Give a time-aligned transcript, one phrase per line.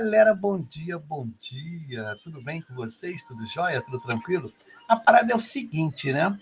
[0.00, 2.16] galera, bom dia, bom dia.
[2.22, 3.20] Tudo bem com vocês?
[3.24, 3.82] Tudo jóia?
[3.82, 4.52] Tudo tranquilo?
[4.86, 6.38] A parada é o seguinte, né?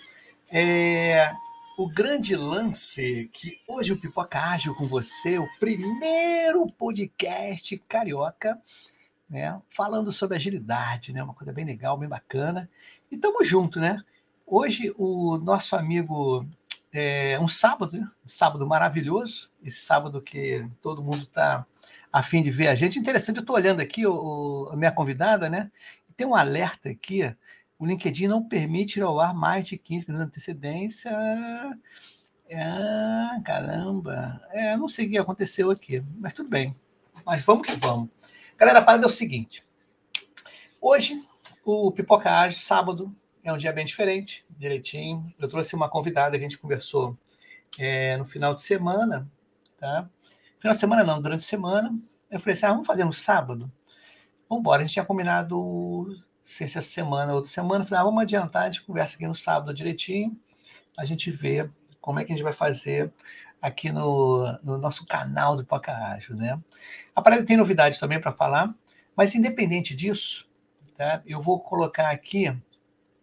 [0.51, 1.33] É,
[1.79, 8.61] o grande lance que hoje o Pipoca Ágil com você, o primeiro podcast carioca,
[9.27, 9.59] né?
[9.75, 11.23] Falando sobre agilidade, né?
[11.23, 12.69] Uma coisa bem legal, bem bacana.
[13.11, 14.05] E tamo junto, né?
[14.47, 16.45] Hoje o nosso amigo
[16.93, 18.07] é um sábado, né?
[18.23, 21.65] um sábado maravilhoso, esse sábado que todo mundo está
[22.17, 22.99] a fim de ver a gente.
[22.99, 25.71] Interessante, eu estou olhando aqui o, a minha convidada, né?
[26.17, 27.31] Tem um alerta aqui.
[27.79, 31.13] O LinkedIn não permite ir ao ar mais de 15 minutos de antecedência.
[32.51, 34.41] Ah, caramba.
[34.51, 36.75] É, não sei o que aconteceu aqui, mas tudo bem.
[37.23, 38.09] Mas vamos que vamos.
[38.57, 39.63] Galera, a parada é o seguinte.
[40.81, 41.23] Hoje,
[41.67, 45.35] o Pipoca Age, sábado, é um dia bem diferente, direitinho.
[45.39, 47.15] Eu trouxe uma convidada que a gente conversou
[47.79, 49.31] é, no final de semana,
[49.77, 50.09] tá?
[50.59, 51.95] Final de semana não, durante a semana.
[52.31, 53.71] Eu falei assim: ah, vamos fazer no sábado?
[54.49, 54.83] Vamos embora.
[54.83, 56.07] A gente tinha combinado,
[56.43, 57.85] sei se essa semana ou outra semana.
[57.85, 60.37] Eu falei: ah, vamos adiantar, a gente conversa aqui no sábado direitinho.
[60.99, 61.69] A gente vê
[62.01, 63.13] como é que a gente vai fazer
[63.61, 65.67] aqui no, no nosso canal do
[66.15, 66.61] Ágil, né?
[67.15, 68.75] A parada tem novidades também para falar,
[69.17, 70.49] mas independente disso,
[70.97, 71.23] tá?
[71.27, 72.57] Eu vou colocar aqui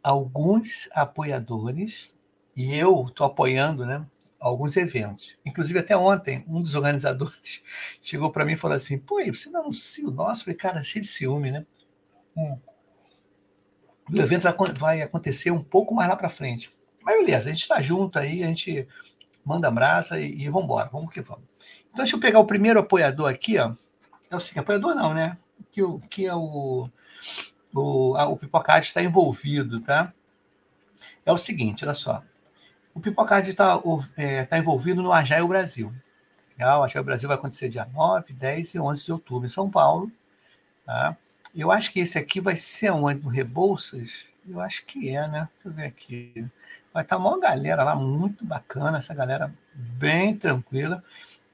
[0.03, 2.13] alguns apoiadores
[2.55, 4.05] e eu estou apoiando, né?
[4.43, 5.35] Alguns eventos.
[5.45, 7.63] Inclusive, até ontem, um dos organizadores
[8.01, 10.41] chegou para mim e falou assim: pô, você não anuncia o nosso?
[10.41, 11.65] Eu falei, cara, cheio de ciúme, né?
[12.35, 12.57] Hum.
[14.11, 16.73] O evento vai, vai acontecer um pouco mais lá para frente.
[17.01, 18.85] Mas beleza, a gente está junto aí, a gente
[19.45, 21.45] manda abraça e, e vamos embora, vamos que vamos.
[21.91, 23.73] Então, deixa eu pegar o primeiro apoiador aqui, ó.
[24.29, 25.37] É o seguinte, apoiador não, né?
[25.71, 26.89] Que, o, que é o,
[27.73, 30.13] o, o Pipocate está envolvido, tá?
[31.25, 32.23] É o seguinte, olha só.
[32.93, 33.81] O Pipocard está
[34.15, 35.91] é, tá envolvido no Agile Brasil.
[36.51, 36.81] Legal?
[36.81, 40.11] O Agile Brasil vai acontecer dia 9, 10 e 11 de outubro em São Paulo.
[40.85, 41.17] Tá?
[41.55, 43.23] Eu acho que esse aqui vai ser onde?
[43.23, 44.25] No Rebouças?
[44.47, 45.49] Eu acho que é, né?
[45.55, 46.45] Deixa eu ver aqui.
[46.93, 51.03] Vai estar tá uma galera lá muito bacana, essa galera bem tranquila.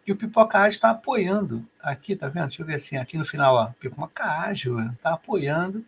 [0.06, 2.48] E o Pipocard está apoiando aqui, tá vendo?
[2.48, 3.68] Deixa eu ver assim, aqui no final, ó.
[3.80, 5.86] Pipocard está apoiando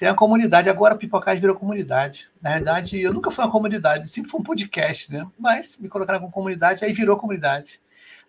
[0.00, 2.30] é uma comunidade, agora Pipocagem virou comunidade.
[2.40, 5.30] Na realidade, eu nunca fui uma comunidade, sempre fui um podcast, né?
[5.38, 7.78] Mas me colocaram como comunidade, aí virou comunidade.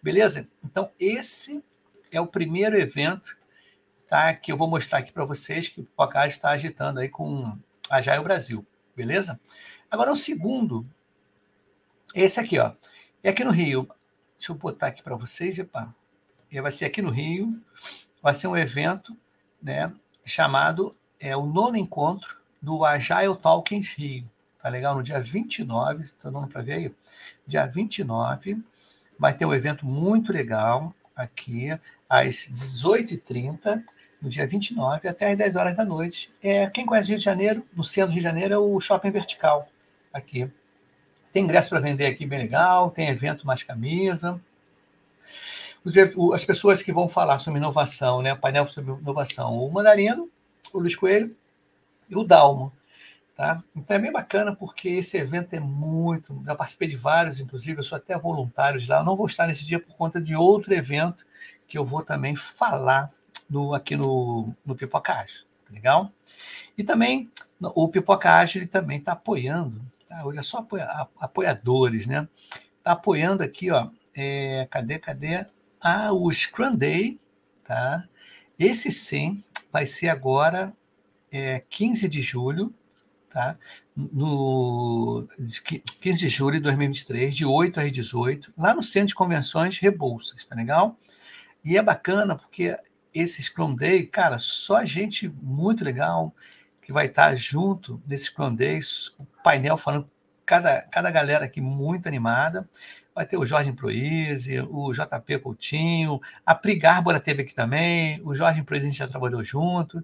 [0.02, 0.48] Beleza?
[0.64, 1.64] Então, esse
[2.12, 3.38] é o primeiro evento
[4.10, 7.58] tá, que eu vou mostrar aqui para vocês que o Pipocagem está agitando aí com
[7.90, 8.66] a Jaio Brasil.
[8.94, 9.40] Beleza?
[9.90, 10.86] Agora, o segundo,
[12.14, 12.74] esse aqui, ó.
[13.24, 13.88] É aqui no Rio.
[14.38, 15.96] Deixa eu botar aqui para vocês, epa.
[16.62, 17.50] Vai ser aqui no Rio.
[18.22, 19.18] Vai ser um evento
[19.62, 19.92] né,
[20.26, 24.30] chamado é o nono encontro do Agile Talkings Rio.
[24.62, 24.94] Tá legal?
[24.94, 26.96] No dia 29, está dando para ver aí?
[27.48, 28.62] Dia 29,
[29.18, 31.70] vai ter um evento muito legal aqui,
[32.10, 33.82] às 18h30,
[34.22, 36.30] no dia 29, até às 10 horas da noite.
[36.42, 39.12] É, quem conhece Rio de Janeiro, no centro do Rio de Janeiro, é o Shopping
[39.12, 39.70] Vertical,
[40.12, 40.52] aqui.
[41.32, 44.40] Tem ingresso para vender aqui bem legal, tem evento mais camisa.
[46.34, 48.36] As pessoas que vão falar sobre inovação, né?
[48.36, 49.58] Painel sobre inovação.
[49.58, 50.30] O Mandarino,
[50.74, 51.36] o Luiz Coelho
[52.10, 52.74] e o Dalmo.
[53.36, 53.64] Tá?
[53.76, 56.42] Então é bem bacana porque esse evento é muito.
[56.46, 59.00] Já participei de vários, inclusive, eu sou até voluntário de lá.
[59.00, 61.26] Eu não vou estar nesse dia por conta de outro evento
[61.68, 63.12] que eu vou também falar
[63.50, 65.46] no, aqui no, no Pipocage.
[65.66, 66.12] Tá legal?
[66.78, 69.82] E também o Pipocage ele também está apoiando.
[70.08, 70.20] Tá?
[70.24, 72.28] Olha só apoia, apoiadores, né?
[72.78, 73.90] Está apoiando aqui, ó.
[74.16, 75.44] É, cadê, cadê?
[75.82, 77.20] Ah, o Scrum Day,
[77.64, 78.04] tá?
[78.60, 80.72] Esse sim vai ser agora
[81.32, 82.72] é, 15 de julho,
[83.32, 83.58] tá?
[83.96, 85.28] No
[86.00, 90.46] 15 de julho de 2023, de 8 às 18, lá no Centro de Convenções Rebouças,
[90.46, 90.96] tá legal?
[91.66, 92.78] E é bacana porque
[93.12, 96.36] esse Scrum Day, cara, só gente muito legal
[96.80, 98.80] que vai estar junto nesse Scrum Day,
[99.20, 100.08] o painel falando
[100.46, 102.70] cada, cada galera aqui muito animada.
[103.16, 108.34] Vai ter o Jorge Proise, o JP Coutinho, a Pri Garbora teve aqui também, o
[108.34, 110.04] Jorge Proise a gente já trabalhou junto.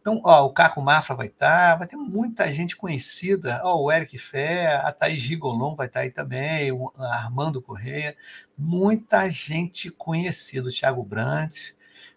[0.00, 4.18] Então, ó, o Caco Mafra vai estar, vai ter muita gente conhecida, ó, o Eric
[4.18, 8.14] Fé, a Thaís Rigolon vai estar aí também, o Armando Correia,
[8.56, 11.74] muita gente conhecida, o Thiago Brandt,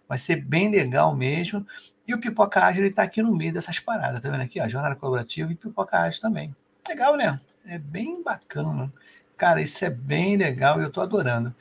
[0.07, 1.65] vai ser bem legal mesmo.
[2.05, 4.59] E o Pipoca Ágil está aqui no meio dessas paradas, tá vendo aqui?
[4.59, 6.55] A Jornada Colaborativa e Pipoca Ágil também.
[6.87, 7.37] Legal, né?
[7.65, 8.91] É bem bacana.
[9.37, 11.53] Cara, isso é bem legal e eu estou adorando.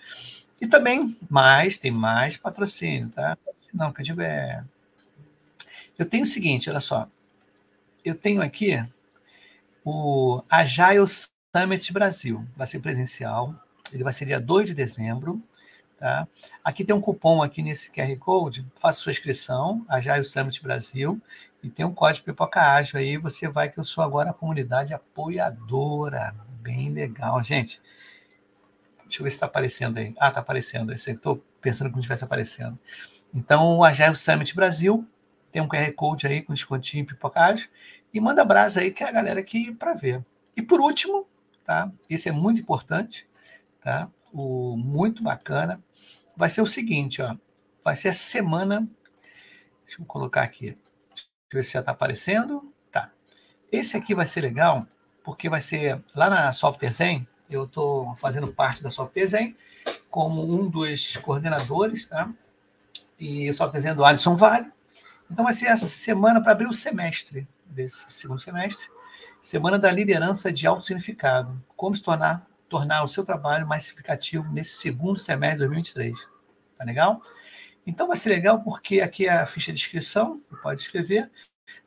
[0.60, 3.36] E também, mais, tem mais patrocínio, tá?
[3.72, 4.64] Não, que eu digo é.
[5.98, 7.08] Eu tenho o seguinte, olha só.
[8.04, 8.80] Eu tenho aqui
[9.84, 11.04] o Agile
[11.54, 12.46] Summit Brasil.
[12.56, 13.54] Vai ser presencial.
[13.92, 15.42] Ele vai ser dia 2 de dezembro,
[15.98, 16.28] Tá?
[16.62, 21.20] Aqui tem um cupom aqui nesse QR Code, faça sua inscrição, Agile Summit Brasil,
[21.62, 24.92] e tem um código Pipoca Ágil aí, você vai que eu sou agora a comunidade
[24.92, 26.34] apoiadora.
[26.66, 27.80] Bem legal, gente.
[29.04, 30.12] Deixa eu ver se está aparecendo aí.
[30.18, 30.92] Ah, está aparecendo.
[30.92, 32.76] Estou pensando que não estivesse aparecendo.
[33.32, 35.06] Então, o Agile Summit Brasil
[35.52, 37.68] tem um QR Code aí com descontinho Pipoca Ágil,
[38.12, 40.24] e manda brasa aí que é a galera aqui para ver.
[40.56, 41.24] E por último,
[41.64, 41.88] tá?
[42.10, 43.28] Esse é muito importante,
[43.80, 44.10] tá?
[44.32, 45.80] O muito bacana
[46.36, 47.36] vai ser o seguinte, ó.
[47.84, 48.88] Vai ser a semana.
[49.84, 50.76] Deixa eu colocar aqui.
[51.14, 52.74] Deixa eu ver se já está aparecendo.
[52.90, 53.12] Tá.
[53.70, 54.80] Esse aqui vai ser legal,
[55.26, 57.26] porque vai ser lá na Software Zen.
[57.50, 59.56] Eu estou fazendo parte da Software Zen
[60.08, 62.30] como um dos coordenadores, tá?
[63.18, 64.70] E Software Zen do Alisson Vale.
[65.28, 68.86] Então vai ser a semana para abrir o semestre desse segundo semestre.
[69.42, 71.60] Semana da liderança de alto significado.
[71.76, 76.28] Como se tornar tornar o seu trabalho mais significativo nesse segundo semestre de 2023.
[76.78, 77.20] Tá legal?
[77.84, 81.30] Então vai ser legal porque aqui é a ficha de inscrição, pode escrever.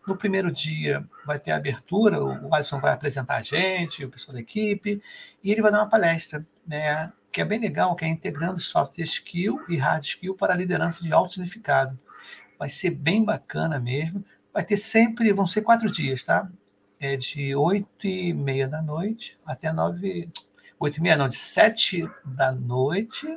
[0.05, 4.33] No primeiro dia vai ter a abertura, o Alisson vai apresentar a gente, o pessoal
[4.33, 5.01] da equipe,
[5.43, 8.97] e ele vai dar uma palestra, né, que é bem legal, que é integrando soft
[8.99, 11.95] skill e hard skill para a liderança de alto significado.
[12.57, 14.25] Vai ser bem bacana mesmo.
[14.53, 16.49] Vai ter sempre, vão ser quatro dias, tá?
[16.99, 20.29] É de oito e meia da noite até nove,
[20.79, 23.27] oito e meia não, de sete da noite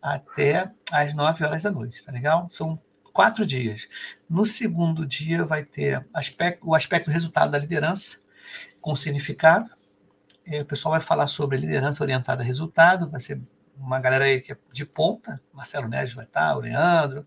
[0.00, 2.48] até as nove horas da noite, tá legal?
[2.50, 2.80] São
[3.14, 3.88] quatro dias.
[4.28, 8.18] No segundo dia vai ter aspecto, o aspecto resultado da liderança
[8.80, 9.70] com significado.
[10.44, 13.40] É, o pessoal vai falar sobre liderança orientada a resultado, vai ser
[13.78, 17.26] uma galera aí que é de ponta, Marcelo Neves vai estar, o Leandro,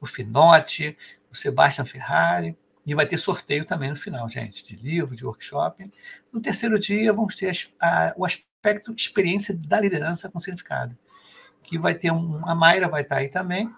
[0.00, 0.96] o Finotti,
[1.30, 5.90] o Sebastian Ferrari, e vai ter sorteio também no final, gente, de livro, de workshop.
[6.32, 10.96] No terceiro dia, vamos ter a, o aspecto experiência da liderança com significado,
[11.62, 13.72] que vai ter um, a Mayra vai estar aí também,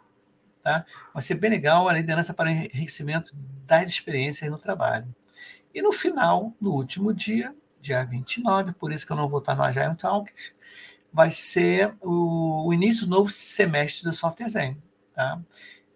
[0.63, 0.85] tá?
[1.13, 3.33] Vai ser bem legal a liderança para enriquecimento
[3.67, 5.15] das experiências no trabalho.
[5.75, 9.55] E no final, no último dia, dia 29, por isso que eu não vou estar
[9.55, 10.53] no Agile Talks,
[11.13, 14.83] vai ser o, o início do novo semestre do Software Zen,
[15.15, 15.41] tá?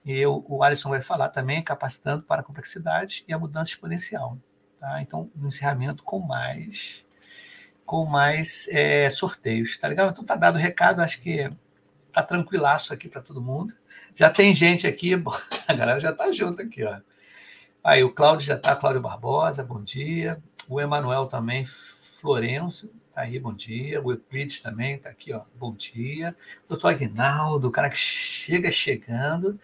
[0.04, 4.38] E eu, o Alisson vai falar também, capacitando para a complexidade e a mudança exponencial.
[4.78, 5.00] Tá?
[5.00, 7.04] Então, no encerramento com mais
[7.84, 10.08] com mais é, sorteios, tá legal?
[10.08, 11.48] Então tá dado o recado, acho que
[12.14, 13.74] tá tranquilaço aqui para todo mundo.
[14.14, 15.12] Já tem gente aqui,
[15.66, 16.98] a galera já tá junto aqui, ó.
[17.82, 20.40] Aí o Cláudio já tá, Cláudio Barbosa, bom dia.
[20.68, 24.00] O Emanuel também, Florencio, tá aí, bom dia.
[24.00, 26.34] O Euclides também tá aqui, ó, bom dia.
[26.68, 29.58] Doutor Aguinaldo, o cara que chega chegando.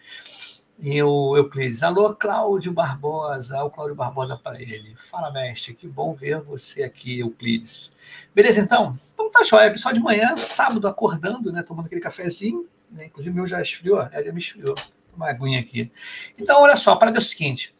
[0.82, 4.96] E o Euclides, alô, Cláudio Barbosa, o Cláudio Barbosa para ele.
[4.96, 7.94] Fala, mestre, que bom ver você aqui, Euclides.
[8.34, 8.98] Beleza, então?
[9.12, 13.46] Então tá jóia, só de manhã, sábado, acordando, né, tomando aquele cafezinho, né, inclusive meu
[13.46, 14.74] já esfriou, é, já me esfriou,
[15.14, 15.92] uma aguinha aqui.
[16.38, 17.74] Então, olha só, para é o seguinte,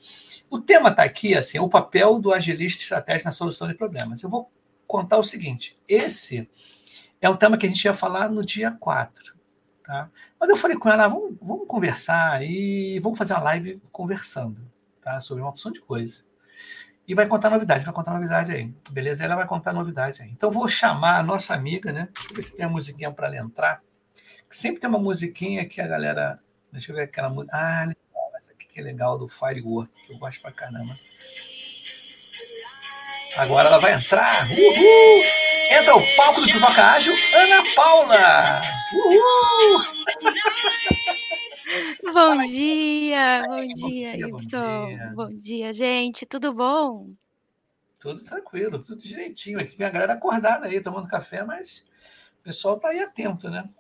[0.50, 4.23] o tema está aqui, assim, o papel do agilista estratégico na solução de problemas.
[4.23, 4.50] Eu vou
[4.87, 6.47] contar o seguinte, esse
[7.19, 9.39] é um tema que a gente ia falar no dia 4,
[9.90, 10.09] Tá?
[10.38, 14.56] Mas eu falei com ela, vamos, vamos conversar e vamos fazer uma live conversando
[15.02, 15.18] tá?
[15.18, 16.23] sobre uma opção de coisa.
[17.09, 18.73] E vai contar novidade, vai contar novidade aí.
[18.88, 19.25] Beleza?
[19.25, 20.30] Ela vai contar novidade aí.
[20.30, 22.09] Então vou chamar a nossa amiga, né?
[22.14, 23.80] Deixa eu ver se tem a musiquinha para ela entrar.
[24.49, 26.38] Sempre tem uma musiquinha que a galera.
[26.70, 27.56] Deixa eu ver aquela música.
[27.56, 28.30] Ah, legal.
[28.37, 30.97] Essa aqui que é legal do Firework, que eu gosto pra caramba.
[33.37, 34.49] Agora ela vai entrar.
[34.52, 35.50] Uhul!
[35.71, 38.61] Entra o palco do Pipoca Ágil, Ana Paula!
[38.93, 39.85] Uhul!
[42.12, 44.99] Bom dia, bom dia, Ibson.
[45.15, 46.27] Bom dia, gente.
[46.27, 47.15] Tudo bom?
[48.00, 49.61] Tudo tranquilo, tudo direitinho.
[49.61, 51.87] Aqui tem a galera acordada aí, tomando café, mas
[52.41, 53.71] o pessoal tá aí atento, né?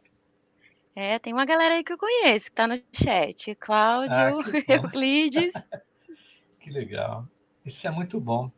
[0.94, 3.56] É, tem uma galera aí que eu conheço, que tá no chat.
[3.56, 4.30] Cláudio, ah,
[4.68, 5.52] Euclides.
[6.60, 7.26] que legal.
[7.64, 8.50] Isso é muito bom.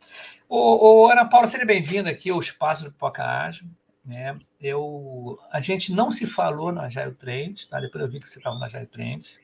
[0.55, 3.67] Ô, ô Ana Paula, seja bem-vinda aqui ao Espaço do Pipoca Ágil.
[4.05, 4.39] Né?
[4.61, 7.81] Eu, a gente não se falou na Agile Trends, tá?
[7.81, 9.41] depois eu vi que você estava na Agile Trends.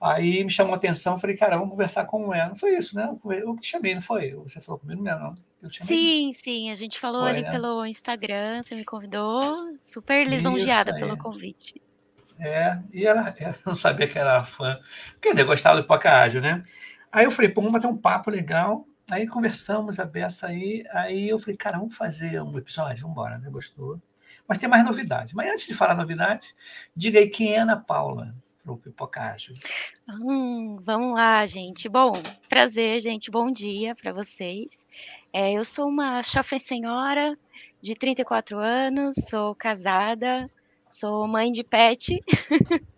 [0.00, 2.48] Aí me chamou a atenção, falei, cara, vamos conversar com ela.
[2.48, 3.16] Não foi isso, né?
[3.30, 4.34] Eu te chamei, não foi?
[4.34, 5.70] Você falou comigo mesmo, não?
[5.70, 7.52] Sim, sim, a gente falou foi, ali né?
[7.52, 9.40] pelo Instagram, você me convidou,
[9.84, 11.80] super lisonjeada pelo convite.
[12.40, 14.80] É, e ela, ela, não sabia que era fã,
[15.22, 16.64] quer dizer, gostava do Pipoca Ágil, né?
[17.12, 18.87] Aí eu falei, pô, vamos bater um papo legal.
[19.10, 20.84] Aí conversamos a beça aí.
[20.90, 23.48] Aí eu falei, cara, vamos fazer um episódio, vamos embora, né?
[23.50, 24.00] Gostou?
[24.46, 25.34] Mas tem mais novidade.
[25.34, 26.54] Mas antes de falar novidade,
[26.94, 28.80] diga aí quem é Ana Paula para o.
[30.08, 31.88] Hum, vamos lá, gente.
[31.88, 32.12] Bom,
[32.48, 33.30] prazer, gente.
[33.30, 34.86] Bom dia para vocês.
[35.32, 37.38] É, eu sou uma jovem senhora
[37.80, 40.50] de 34 anos, sou casada
[40.88, 42.18] Sou mãe de pet,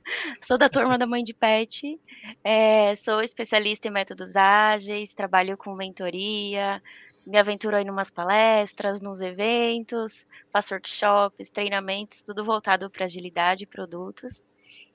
[0.40, 1.98] sou da turma da mãe de pet,
[2.42, 6.82] é, sou especialista em métodos ágeis, trabalho com mentoria,
[7.26, 13.66] me aventuro aí umas palestras, nos eventos, faço workshops, treinamentos, tudo voltado para agilidade e
[13.66, 14.48] produtos.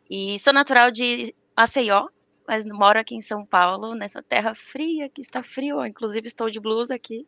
[0.09, 2.07] E sou natural de Maceió,
[2.47, 6.59] mas moro aqui em São Paulo, nessa terra fria, que está frio, inclusive estou de
[6.59, 7.27] blusa aqui.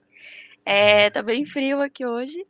[0.66, 2.46] É, tá bem frio aqui hoje.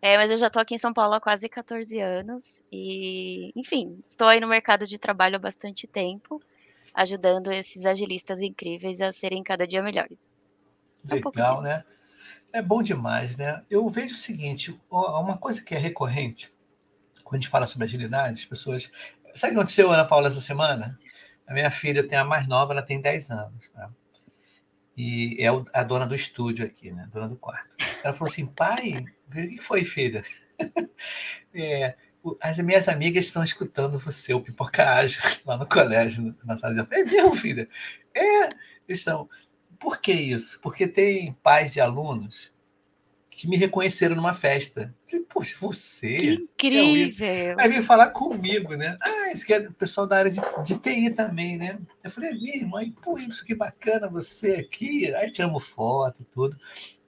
[0.00, 3.98] É, mas eu já estou aqui em São Paulo há quase 14 anos e, enfim,
[4.04, 6.40] estou aí no mercado de trabalho há bastante tempo,
[6.98, 10.58] ajudando esses agilistas incríveis a serem cada dia melhores.
[11.08, 11.84] É Legal, um né?
[12.52, 13.62] É bom demais, né?
[13.70, 16.52] Eu vejo o seguinte, uma coisa que é recorrente
[17.22, 18.90] quando a gente fala sobre agilidade, as pessoas.
[19.34, 20.98] Sabe o que aconteceu, Ana Paula, essa semana?
[21.46, 23.90] A minha filha tem a mais nova, ela tem 10 anos, tá?
[24.96, 27.08] E é a dona do estúdio aqui, né?
[27.12, 27.68] Dona do quarto.
[28.02, 30.22] Ela falou assim: pai, o que foi, filha?
[31.54, 31.96] É,
[32.40, 36.90] as minhas amigas estão escutando você, o Pipocagem, lá no colégio, na sala de aula.
[36.92, 37.68] É mesmo, filha?
[38.14, 38.50] É,
[38.88, 39.28] estão.
[39.78, 40.60] Por que isso?
[40.60, 42.52] Porque tem pais de alunos
[43.38, 44.92] que me reconheceram numa festa.
[45.08, 46.34] Falei, poxa, você.
[46.34, 47.54] Incrível!
[47.56, 48.98] Aí veio falar comigo, né?
[49.00, 51.78] Ah, isso que é o pessoal da área de, de TI também, né?
[52.02, 55.14] Eu falei, é mesmo, aí, pô, isso que bacana você aqui.
[55.14, 56.58] Aí tiramos foto e tudo.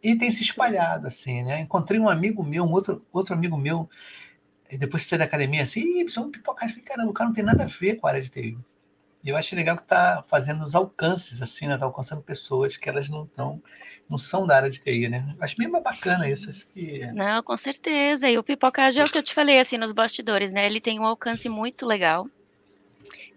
[0.00, 1.60] E tem se espalhado, assim, né?
[1.60, 3.90] Encontrei um amigo meu, um outro, outro amigo meu,
[4.78, 6.30] depois de sair da academia, assim, precisa um.
[6.44, 8.58] Falei, caramba, o cara não tem nada a ver com a área de TI.
[9.22, 11.74] E eu acho legal que está fazendo os alcances, assim, né?
[11.74, 13.62] Está alcançando pessoas que elas não estão,
[14.08, 15.36] não são da área de TI, né?
[15.38, 16.48] Acho bem bacana isso.
[16.48, 17.06] Acho que...
[17.12, 18.30] Não, com certeza.
[18.30, 20.64] E o Pipocagem é o que eu te falei, assim, nos bastidores, né?
[20.64, 22.26] Ele tem um alcance muito legal.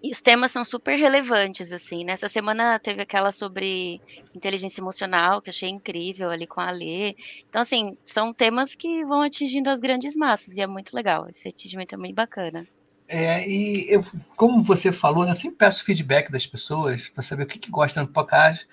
[0.04, 2.04] E os temas são super relevantes, assim.
[2.04, 4.02] Nessa semana teve aquela sobre
[4.36, 7.16] inteligência emocional, que eu achei incrível ali com a Alê.
[7.48, 11.30] Então, assim, são temas que vão atingindo as grandes massas, e é muito legal.
[11.30, 12.68] Esse atingimento é muito bacana.
[13.08, 14.04] É, e eu,
[14.36, 17.72] como você falou, né, eu sempre peço feedback das pessoas para saber o que, que
[17.72, 18.68] gostam do podcast.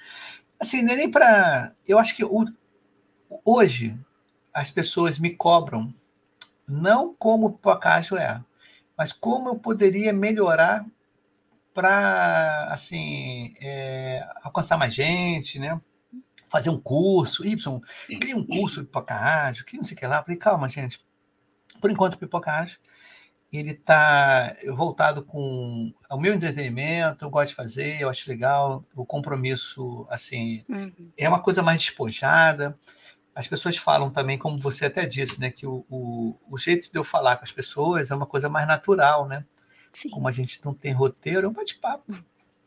[0.59, 1.73] Assim, é nem para.
[1.87, 2.45] Eu acho que o,
[3.45, 3.97] hoje
[4.53, 5.95] as pessoas me cobram,
[6.67, 8.41] não como o podcast é,
[8.99, 10.85] mas como eu poderia melhorar
[11.75, 15.81] para assim é, alcançar mais gente, né?
[16.49, 17.81] Fazer um curso, Y,
[18.21, 20.23] cria um curso de pipoca ágil, que não sei o que lá.
[20.23, 21.01] falei, calma, gente.
[21.81, 22.79] Por enquanto, pipoca ágil
[23.53, 29.05] ele está voltado com o meu entretenimento, eu gosto de fazer, eu acho legal, o
[29.05, 30.93] compromisso, assim, uhum.
[31.17, 32.79] é uma coisa mais despojada.
[33.35, 36.99] As pessoas falam também, como você até disse, né, que o, o, o jeito de
[36.99, 39.45] eu falar com as pessoas é uma coisa mais natural, né?
[39.93, 40.11] Sim.
[40.11, 42.13] Como a gente não tem roteiro, é um bate-papo,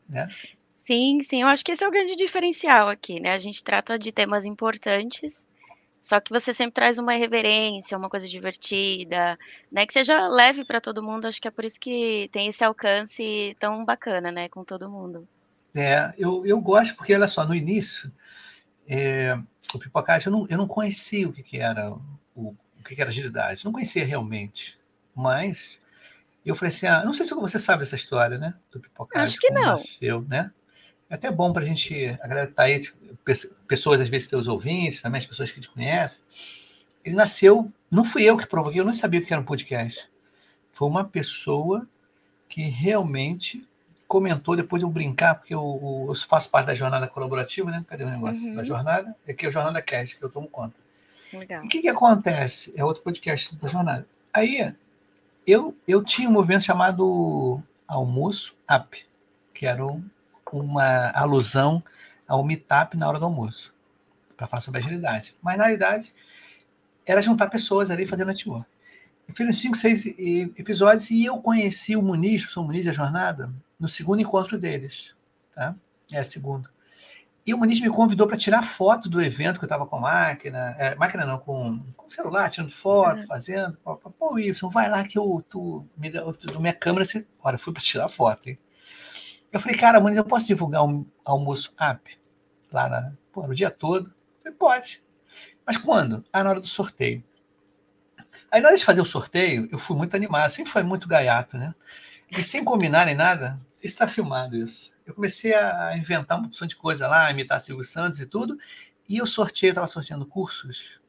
[0.07, 0.27] né?
[0.69, 3.33] Sim, sim, eu acho que esse é o grande diferencial aqui, né?
[3.33, 5.47] A gente trata de temas importantes,
[5.97, 9.39] só que você sempre traz uma reverência, uma coisa divertida,
[9.71, 9.85] né?
[9.85, 11.25] Que seja leve para todo mundo.
[11.25, 14.49] Acho que é por isso que tem esse alcance tão bacana, né?
[14.49, 15.25] Com todo mundo.
[15.73, 18.11] É, eu, eu gosto, porque olha só, no início,
[18.85, 19.39] é,
[19.73, 21.91] o Pipocast, eu não, eu não conhecia o que, que era
[22.35, 24.77] o, o que, que era agilidade, não conhecia realmente.
[25.15, 25.81] Mas
[26.49, 28.53] eu falei assim: ah, não sei se você sabe dessa história, né?
[28.71, 29.23] Do Pipocast.
[29.23, 29.71] Acho que não.
[29.71, 30.51] Nasceu, né?
[31.09, 32.81] É até bom para a gente, a galera está aí,
[33.67, 36.23] pessoas, às vezes, teus ouvintes, também as pessoas que te conhecem.
[37.05, 40.09] Ele nasceu, não fui eu que provoquei, eu não sabia o que era um podcast.
[40.71, 41.87] Foi uma pessoa
[42.49, 43.67] que realmente
[44.07, 47.83] comentou depois de eu brincar, porque eu, eu, faço parte da jornada colaborativa, né?
[47.87, 48.55] Cadê o negócio uhum.
[48.55, 49.15] da jornada?
[49.27, 50.75] Aqui é a Jornada Cast, que eu tomo conta.
[51.33, 51.65] Legal.
[51.65, 52.73] o que, que acontece?
[52.75, 54.07] É outro podcast da jornada.
[54.31, 54.73] Aí,
[55.45, 59.05] eu, eu tinha um movimento chamado Almoço Up,
[59.53, 60.03] que era um
[60.53, 61.83] uma alusão
[62.27, 63.75] ao meetup na hora do almoço,
[64.37, 65.35] para falar sobre agilidade.
[65.41, 66.13] Mas, na realidade,
[67.05, 68.67] era juntar pessoas ali fazendo network.
[69.27, 70.05] Eu fiz uns 5, 6
[70.57, 75.15] episódios e eu conheci o Muniz, o Muniz da jornada, no segundo encontro deles.
[75.53, 75.75] Tá?
[76.11, 76.69] É, segundo.
[77.45, 79.99] E o Muniz me convidou para tirar foto do evento que eu estava com a
[79.99, 83.27] máquina, é, máquina não, com, com celular, tirando foto, uhum.
[83.27, 83.77] fazendo.
[83.83, 87.57] Pô, pô, Wilson, vai lá que eu, tu, me dá, tu, minha câmera, você, olha,
[87.57, 88.47] fui para tirar foto.
[88.47, 88.57] Hein?
[89.51, 92.17] Eu falei, cara, Muniz, eu posso divulgar um almoço app
[92.71, 94.07] lá na, pô, o dia todo?
[94.07, 95.03] Eu falei, pode.
[95.65, 96.23] Mas quando?
[96.31, 97.23] Ah, na hora do sorteio.
[98.49, 101.57] Aí na hora de fazer o sorteio, eu fui muito animado, sempre foi muito gaiato,
[101.57, 101.73] né?
[102.31, 104.92] E sem combinar nem nada, está filmado isso.
[105.05, 108.57] Eu comecei a inventar uma opção de coisa lá, imitar Silvio Santos e tudo,
[109.07, 110.99] e eu sorteio, estava sorteando cursos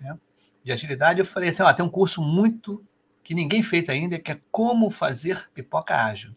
[0.00, 0.18] né,
[0.64, 1.20] de agilidade.
[1.20, 2.84] Eu falei assim: ó, tem um curso muito
[3.22, 6.34] que ninguém fez ainda, que é como fazer pipoca ágil.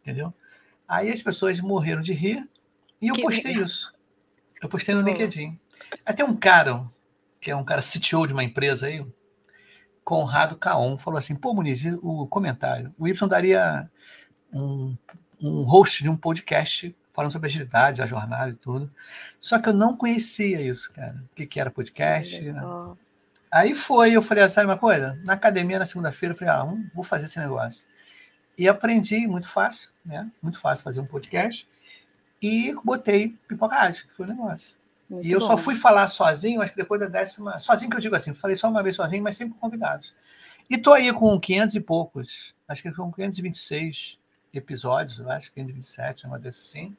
[0.00, 0.32] Entendeu?
[0.88, 2.48] Aí as pessoas morreram de rir
[3.00, 3.64] e eu que postei legal.
[3.64, 3.94] isso.
[4.62, 5.04] Eu postei no oh.
[5.04, 5.58] LinkedIn.
[6.04, 6.86] Até um cara,
[7.40, 9.04] que é um cara CTO de uma empresa aí,
[10.02, 12.94] Conrado Caon falou assim: pô, Muniz, o comentário.
[12.96, 13.90] O Y daria
[14.52, 14.96] um,
[15.40, 18.90] um host de um podcast falando sobre agilidade, a jornada e tudo.
[19.40, 21.16] Só que eu não conhecia isso, cara.
[21.32, 22.40] O que, que era podcast.
[22.40, 22.62] Né?
[23.50, 25.18] Aí foi, eu falei, ah, sabe uma coisa?
[25.24, 27.86] Na academia, na segunda-feira, eu falei, ah, vou fazer esse negócio.
[28.58, 30.30] E aprendi muito fácil, né?
[30.42, 31.66] Muito fácil fazer um podcast.
[32.40, 34.76] E botei Pipoca Rádio, que foi o negócio.
[35.08, 35.46] Muito e eu bom.
[35.46, 37.58] só fui falar sozinho, acho que depois da décima.
[37.60, 40.14] Sozinho que eu digo assim, falei só uma vez sozinho, mas sempre com convidados.
[40.68, 44.18] E tô aí com 500 e poucos, acho que com 526
[44.58, 46.96] episódios, eu acho, 527, uma dessas assim.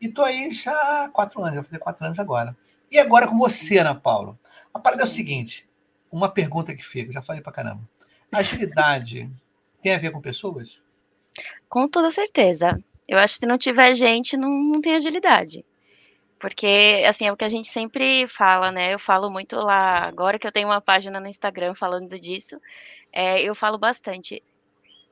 [0.00, 2.56] E tô aí já há quatro anos, eu falei quatro anos agora.
[2.90, 4.38] E agora com você, Ana Paula.
[4.72, 5.68] A parada é o seguinte:
[6.10, 7.88] uma pergunta que fica, já falei pra caramba.
[8.32, 9.30] Agilidade
[9.82, 10.80] tem a ver com pessoas?
[11.68, 12.82] Com toda certeza.
[13.06, 15.64] Eu acho que se não tiver gente, não, não tem agilidade.
[16.38, 18.94] Porque, assim, é o que a gente sempre fala, né?
[18.94, 22.58] Eu falo muito lá, agora que eu tenho uma página no Instagram falando disso,
[23.12, 24.42] é, eu falo bastante.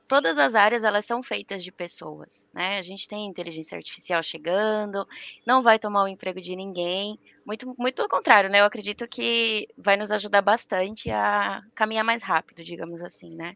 [0.09, 2.79] Todas as áreas, elas são feitas de pessoas, né?
[2.79, 5.07] A gente tem inteligência artificial chegando,
[5.45, 8.59] não vai tomar o emprego de ninguém, muito, muito pelo contrário, né?
[8.59, 13.55] Eu acredito que vai nos ajudar bastante a caminhar mais rápido, digamos assim, né?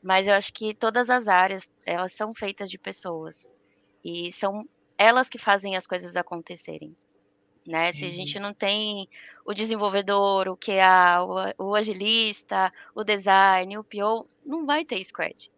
[0.00, 3.52] Mas eu acho que todas as áreas, elas são feitas de pessoas.
[4.04, 6.96] E são elas que fazem as coisas acontecerem
[7.68, 7.92] né?
[7.92, 9.06] Se a gente não tem
[9.44, 15.50] o desenvolvedor, o QA, o, o agilista, o design, o PO, não vai ter squad,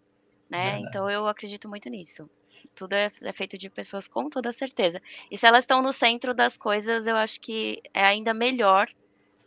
[0.50, 0.72] né?
[0.72, 0.86] Verdade.
[0.88, 2.28] Então eu acredito muito nisso.
[2.74, 5.00] Tudo é, é, feito de pessoas com toda certeza.
[5.30, 8.88] E se elas estão no centro das coisas, eu acho que é ainda melhor,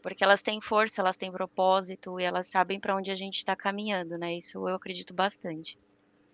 [0.02, 3.56] porque elas têm força, elas têm propósito e elas sabem para onde a gente está
[3.56, 4.36] caminhando, né?
[4.36, 5.78] Isso eu acredito bastante.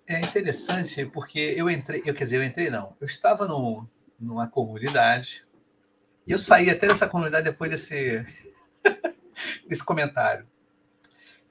[0.07, 3.87] É interessante porque eu entrei, eu quer dizer, eu entrei não, eu estava no,
[4.19, 5.43] numa comunidade
[6.25, 8.25] e eu saí até dessa comunidade depois desse,
[9.67, 10.47] desse comentário.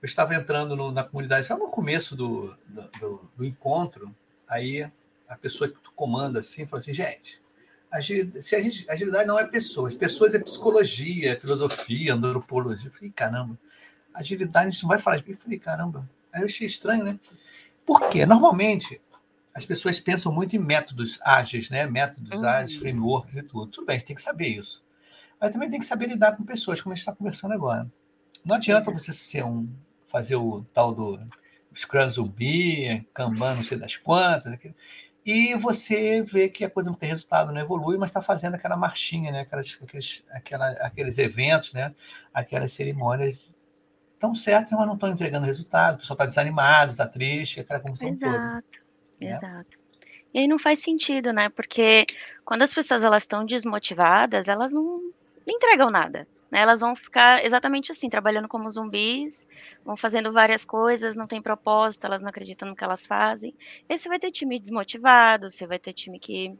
[0.01, 2.57] Eu estava entrando no, na comunidade, sabe no começo do,
[3.01, 4.15] do, do, encontro,
[4.47, 4.89] aí
[5.29, 7.41] a pessoa que tu comanda assim, falou assim, gente,
[7.91, 12.89] agilidade, se a gente, agilidade não é pessoas, pessoas é psicologia, é filosofia, antropologia.
[12.89, 13.59] Eu falei, caramba,
[14.15, 15.33] agilidade a gente não vai falar de mim.
[15.33, 17.19] Eu falei, caramba, aí eu achei estranho, né?
[17.85, 18.25] Por quê?
[18.25, 19.01] Normalmente,
[19.53, 21.87] as pessoas pensam muito em métodos ágeis, né?
[21.87, 22.49] Métodos uhum.
[22.49, 23.67] ágeis, frameworks e tudo.
[23.67, 24.85] Tudo bem, a gente tem que saber isso.
[25.41, 27.91] Mas também tem que saber lidar com pessoas, como a gente está conversando agora.
[28.45, 29.69] Não adianta você ser um,
[30.09, 31.21] fazer o tal do
[31.75, 34.75] Scrum zumbi, Kanban, não sei das quantas, aquilo,
[35.25, 38.79] e você vê que a coisa não tem resultado, não evolui, mas está fazendo aquela
[38.79, 39.41] marchinha, né?
[39.41, 41.95] Aquelas, aqueles, aquela, aqueles eventos, né?
[42.33, 43.47] aquelas cerimônias
[44.15, 48.09] estão certas, mas não estão entregando resultado, o pessoal está desanimado, está triste, aquela confusão
[48.09, 48.25] Exato.
[48.25, 48.39] toda.
[49.21, 49.33] Né?
[49.33, 49.79] Exato.
[50.33, 51.51] E aí não faz sentido, né?
[51.51, 52.07] Porque
[52.43, 55.13] quando as pessoas elas estão desmotivadas, elas não
[55.47, 56.27] entregam nada.
[56.51, 56.61] Né?
[56.61, 59.47] Elas vão ficar exatamente assim, trabalhando como zumbis,
[59.85, 63.55] vão fazendo várias coisas, não tem propósito, elas não acreditam no que elas fazem.
[63.89, 66.55] E você vai ter time desmotivado, você vai ter time que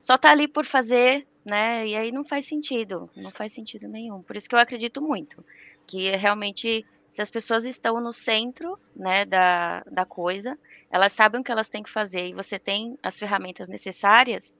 [0.00, 1.86] só tá ali por fazer, né?
[1.86, 4.22] E aí não faz sentido, não faz sentido nenhum.
[4.22, 5.44] Por isso que eu acredito muito
[5.86, 10.58] que realmente se as pessoas estão no centro, né, da, da coisa,
[10.90, 14.58] elas sabem o que elas têm que fazer e você tem as ferramentas necessárias,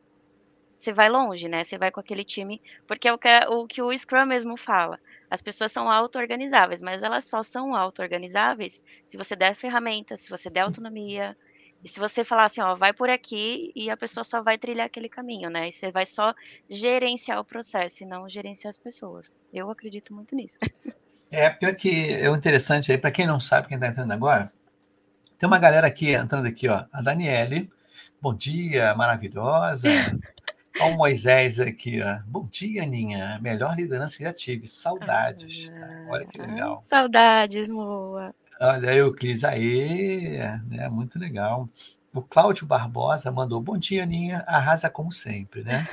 [0.77, 1.65] você vai longe, né?
[1.65, 5.01] Você vai com aquele time, porque é o que, o, que o Scrum mesmo fala.
[5.31, 10.51] As pessoas são auto-organizáveis, mas elas só são auto-organizáveis se você der ferramentas, se você
[10.51, 11.37] der autonomia,
[11.83, 14.87] e se você falar assim, ó, vai por aqui e a pessoa só vai trilhar
[14.87, 15.69] aquele caminho, né?
[15.69, 16.35] E você vai só
[16.69, 19.41] gerenciar o processo e não gerenciar as pessoas.
[19.53, 20.59] Eu acredito muito nisso.
[21.29, 24.49] É, pior que é interessante aí, para quem não sabe, quem está entrando agora,
[25.37, 26.85] tem uma galera aqui entrando aqui, ó.
[26.93, 27.69] A Daniele,
[28.23, 29.89] bom dia, maravilhosa.
[30.81, 32.19] Olha o Moisés aqui, ó.
[32.27, 33.39] Bom dia, Aninha.
[33.41, 34.69] Melhor liderança que já tive.
[34.69, 35.71] Saudades.
[35.71, 36.07] Tá?
[36.09, 36.85] Olha que legal.
[36.89, 38.35] Saudades, Moa.
[38.61, 40.89] Olha, Euclides, aê, né?
[40.89, 41.67] Muito legal.
[42.13, 44.45] O Cláudio Barbosa mandou, bom dia, Aninha.
[44.47, 45.89] Arrasa como sempre, né?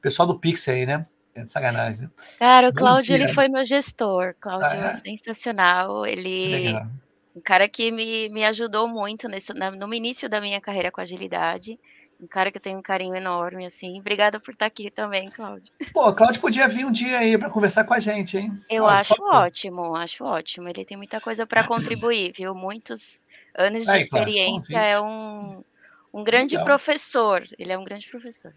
[0.00, 1.02] Pessoal do Pix aí, né?
[1.34, 2.10] É de sacanagem, né?
[2.38, 4.34] Cara, o Cláudio, ele foi meu gestor.
[4.40, 4.98] Cláudio ah, é?
[4.98, 6.04] sensacional.
[6.04, 6.74] Ele
[7.38, 11.78] um cara que me, me ajudou muito nesse, no início da minha carreira com agilidade.
[12.20, 14.00] Um cara que eu tenho um carinho enorme, assim.
[14.00, 15.72] Obrigada por estar aqui também, Cláudio.
[15.92, 18.60] Pô, Cláudio podia vir um dia aí para conversar com a gente, hein?
[18.68, 20.68] Eu Cláudio, acho ótimo, acho ótimo.
[20.68, 22.54] Ele tem muita coisa para contribuir, viu?
[22.56, 23.22] Muitos
[23.54, 24.68] anos de aí, experiência.
[24.68, 25.64] Cláudio, é um,
[26.12, 26.66] um grande Legal.
[26.66, 27.44] professor.
[27.56, 28.52] Ele é um grande professor.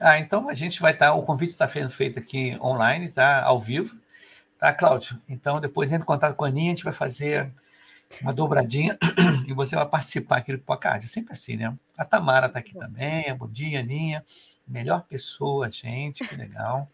[0.00, 1.06] Ah, então a gente vai estar.
[1.06, 3.42] Tá, o convite está sendo feito aqui online, tá?
[3.42, 3.96] Ao vivo.
[4.58, 5.20] Tá, Cláudio?
[5.28, 7.52] Então depois entre em contato com a Aninha, a gente vai fazer
[8.20, 8.98] uma dobradinha
[9.46, 11.06] e você vai participar aqui do podcast.
[11.06, 11.74] É sempre assim, né?
[11.96, 13.34] A Tamara está aqui também.
[13.36, 14.24] Bom dia, Aninha.
[14.66, 16.90] Melhor pessoa, gente, que legal.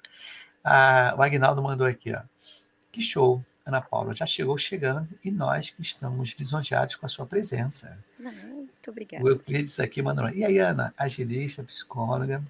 [0.63, 2.21] Ah, o Agnaldo mandou aqui, ó.
[2.91, 3.43] Que show.
[3.65, 7.97] Ana Paula já chegou chegando e nós que estamos lisonjeados com a sua presença.
[8.19, 9.25] Muito obrigada.
[9.25, 10.29] O Euclides aqui mandou.
[10.31, 12.43] E aí, Ana, agilista, psicóloga.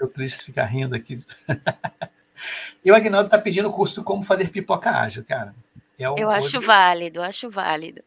[0.00, 1.16] O Euclides fica rindo aqui.
[2.84, 5.52] e o Agnaldo está pedindo o curso Como Fazer Pipoca Ágil, cara.
[5.98, 6.66] É um, Eu acho hoje...
[6.66, 8.02] válido, acho válido.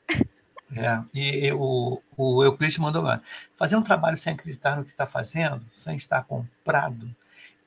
[0.75, 3.21] É, e, e o, o Euclides mandou lá.
[3.55, 7.13] Fazer um trabalho sem acreditar no que está fazendo, sem estar comprado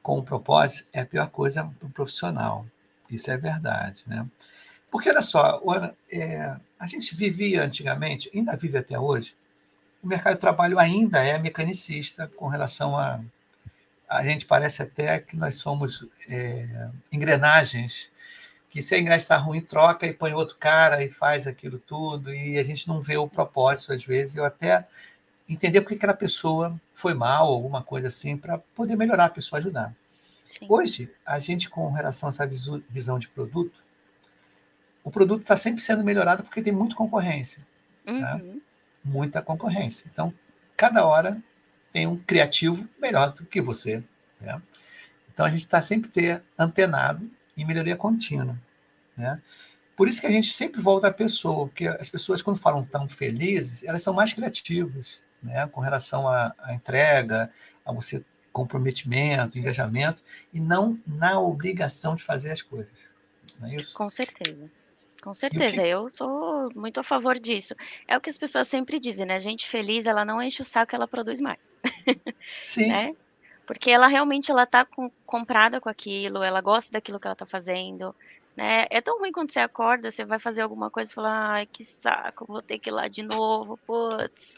[0.02, 2.66] com um propósito, é a pior coisa para o profissional.
[3.10, 4.26] Isso é verdade, né?
[4.90, 5.60] Porque, olha só,
[6.10, 9.34] é, a gente vivia antigamente, ainda vive até hoje,
[10.02, 13.20] o mercado de trabalho ainda é mecanicista com relação a.
[14.08, 18.10] A gente parece até que nós somos é, engrenagens,
[18.72, 22.34] que se a engrenagem está ruim, troca e põe outro cara e faz aquilo tudo,
[22.34, 24.88] e a gente não vê o propósito, às vezes, eu até
[25.46, 29.94] entender porque aquela pessoa foi mal, alguma coisa assim, para poder melhorar a pessoa, ajudar.
[30.48, 30.64] Sim.
[30.70, 32.46] Hoje, a gente, com relação a essa
[32.88, 33.78] visão de produto,
[35.04, 37.62] o produto está sempre sendo melhorado porque tem muita concorrência.
[38.06, 38.12] Né?
[38.14, 38.20] Uhum.
[38.20, 38.60] Né?
[39.04, 40.08] Muita concorrência.
[40.10, 40.32] Então,
[40.78, 41.36] cada hora
[41.92, 44.02] tem um criativo melhor do que você.
[44.40, 44.62] Né?
[45.30, 48.56] Então, a gente está sempre ter antenado em melhoria contínua.
[49.16, 49.40] Né?
[49.96, 53.08] Por isso que a gente sempre volta à pessoa, porque as pessoas, quando falam tão
[53.08, 55.66] felizes, elas são mais criativas, né?
[55.68, 57.50] com relação à, à entrega,
[57.84, 62.92] a você comprometimento, engajamento, e não na obrigação de fazer as coisas.
[63.58, 63.96] Não é isso?
[63.96, 64.70] Com certeza.
[65.22, 67.76] Com certeza, eu sou muito a favor disso.
[68.08, 69.38] É o que as pessoas sempre dizem, né?
[69.38, 71.74] Gente feliz, ela não enche o saco, ela produz mais.
[72.66, 72.88] Sim.
[72.88, 73.14] né?
[73.72, 77.46] Porque ela realmente ela tá com, comprada com aquilo, ela gosta daquilo que ela tá
[77.46, 78.14] fazendo,
[78.54, 78.84] né?
[78.90, 81.82] É tão ruim quando você acorda, você vai fazer alguma coisa e fala, ai, que
[81.82, 84.56] saco, vou ter que ir lá de novo, putz.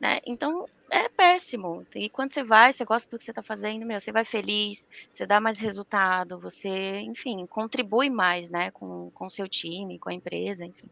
[0.00, 0.20] Né?
[0.26, 1.86] Então, é péssimo.
[1.94, 4.88] E quando você vai, você gosta do que você está fazendo, meu, você vai feliz,
[5.12, 10.14] você dá mais resultado, você, enfim, contribui mais, né, com o seu time, com a
[10.14, 10.88] empresa, enfim.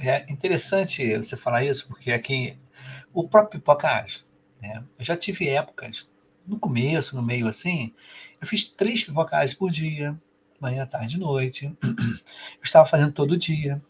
[0.00, 2.56] É interessante você falar isso, porque aqui
[3.12, 4.22] o próprio pipocagem,
[4.60, 4.82] né?
[4.98, 6.08] Eu já tive épocas,
[6.50, 7.94] no começo, no meio assim,
[8.40, 10.18] eu fiz três pipocagens por dia,
[10.60, 11.74] manhã, tarde e noite.
[11.82, 13.80] Eu estava fazendo todo dia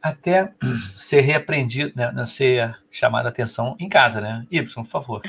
[0.00, 0.52] até
[0.96, 4.46] ser repreendido, né, ser chamado a atenção em casa, né?
[4.50, 5.22] Y, por favor.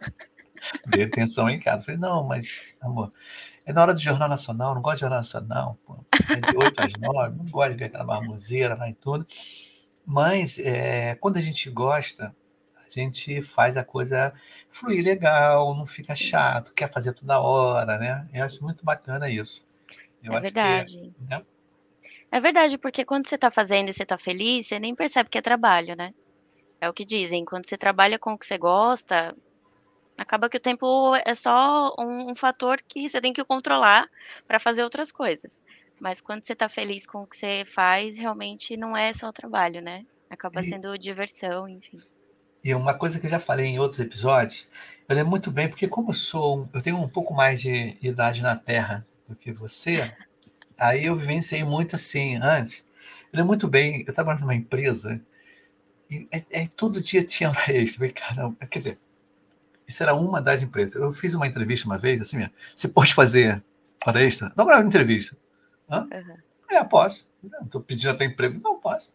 [0.86, 1.84] Dê atenção em casa.
[1.84, 3.12] Falei, não, mas, amor,
[3.64, 6.04] é na hora do Jornal Nacional, não gosto de Jornal Nacional, pô.
[6.30, 9.26] É de 8 às 9, não gosto de ver aquela marmoseira lá e tudo.
[10.04, 12.34] Mas, é, quando a gente gosta,
[13.00, 14.32] gente faz a coisa
[14.70, 18.28] fluir legal, não fica chato, quer fazer toda hora, né?
[18.32, 19.66] Eu acho muito bacana isso.
[20.22, 20.98] Eu é verdade.
[20.98, 21.42] Que, né?
[22.30, 25.38] É verdade, porque quando você está fazendo e você está feliz, você nem percebe que
[25.38, 26.14] é trabalho, né?
[26.80, 29.36] É o que dizem, quando você trabalha com o que você gosta,
[30.18, 34.08] acaba que o tempo é só um, um fator que você tem que controlar
[34.48, 35.62] para fazer outras coisas.
[36.00, 39.80] Mas quando você está feliz com o que você faz, realmente não é só trabalho,
[39.80, 40.04] né?
[40.28, 42.02] Acaba sendo diversão, enfim.
[42.64, 44.68] E uma coisa que eu já falei em outros episódios,
[45.08, 48.40] eu lembro muito bem, porque como eu sou, eu tenho um pouco mais de idade
[48.40, 50.12] na Terra do que você,
[50.82, 52.84] Aí eu vivenciei muito assim antes.
[53.32, 55.20] Eu lembro muito bem, eu trabalhava numa empresa
[56.10, 57.98] e é, é, todo dia tinha hora extra.
[57.98, 58.98] Falei, caramba, quer dizer,
[59.86, 60.96] isso era uma das empresas.
[60.96, 62.52] Eu fiz uma entrevista uma vez, assim mesmo.
[62.74, 63.62] Você pode fazer
[64.04, 64.52] hora extra?
[64.56, 65.36] Não grava entrevista.
[65.88, 66.08] Hã?
[66.12, 66.36] Uhum.
[66.68, 67.30] É, posso.
[67.64, 68.60] Estou pedindo até emprego.
[68.60, 69.12] Não, posso.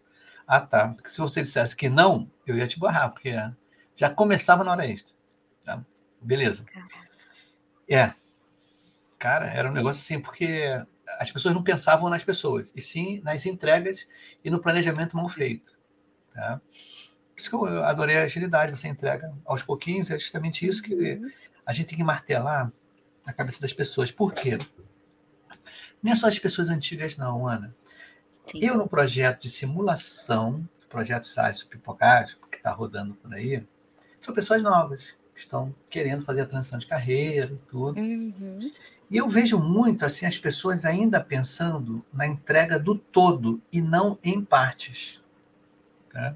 [0.48, 0.90] Ah, tá.
[0.90, 3.36] Porque se você dissesse que não, eu ia te barrar, porque
[3.96, 5.14] já começava na hora extra.
[5.64, 5.84] Tá?
[6.22, 6.66] Beleza.
[7.90, 8.14] É.
[9.20, 10.70] Cara, era um negócio assim, porque
[11.20, 14.08] as pessoas não pensavam nas pessoas, e sim nas entregas
[14.44, 15.78] e no planejamento mal feito.
[16.34, 16.62] Tá?
[17.34, 20.94] Por isso que eu adorei a agilidade, você entrega aos pouquinhos, é justamente isso que
[20.94, 21.30] uhum.
[21.66, 22.72] a gente tem que martelar
[23.26, 24.12] na cabeça das pessoas.
[24.12, 24.58] Por quê?
[26.02, 27.76] Não é só as pessoas antigas, não, Ana.
[28.52, 28.60] Sim.
[28.62, 33.66] Eu, no projeto de simulação, projeto SAIS Pipocagem, que está rodando por aí,
[34.20, 38.00] são pessoas novas, que estão querendo fazer a transição de carreira e tudo.
[38.00, 38.72] Uhum.
[39.10, 44.18] E eu vejo muito assim as pessoas ainda pensando na entrega do todo e não
[44.24, 45.22] em partes.
[46.12, 46.36] Tá?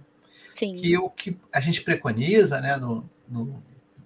[0.54, 0.76] Sim.
[0.76, 3.62] Que o que a gente preconiza né, no, no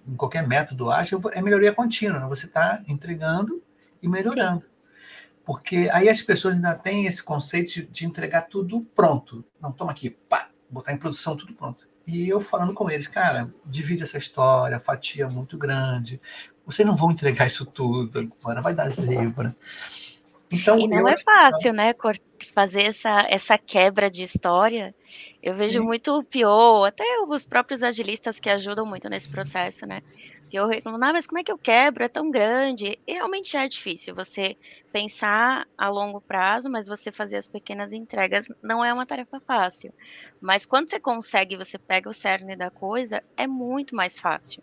[0.08, 2.20] em qualquer método ágil é melhoria contínua.
[2.20, 2.26] Né?
[2.28, 3.62] Você está entregando
[4.00, 4.62] e melhorando.
[4.62, 4.75] Sim.
[5.46, 9.44] Porque aí as pessoas ainda têm esse conceito de entregar tudo pronto.
[9.62, 11.88] Não, toma aqui, pá, botar em produção tudo pronto.
[12.04, 16.20] E eu falando com eles, cara, divide essa história, fatia muito grande.
[16.64, 19.54] Vocês não vão entregar isso tudo agora, vai dar zebra.
[20.50, 21.76] Então, e não é fácil, que...
[21.76, 21.94] né,
[22.52, 24.94] fazer essa, essa quebra de história.
[25.40, 25.86] Eu vejo Sim.
[25.86, 30.02] muito pior, até os próprios agilistas que ajudam muito nesse processo, né?
[30.52, 32.04] Eu reclamo, ah, mas como é que eu quebro?
[32.04, 32.98] É tão grande.
[33.06, 34.56] E realmente é difícil você
[34.92, 39.92] pensar a longo prazo, mas você fazer as pequenas entregas não é uma tarefa fácil.
[40.40, 44.62] Mas quando você consegue, você pega o cerne da coisa, é muito mais fácil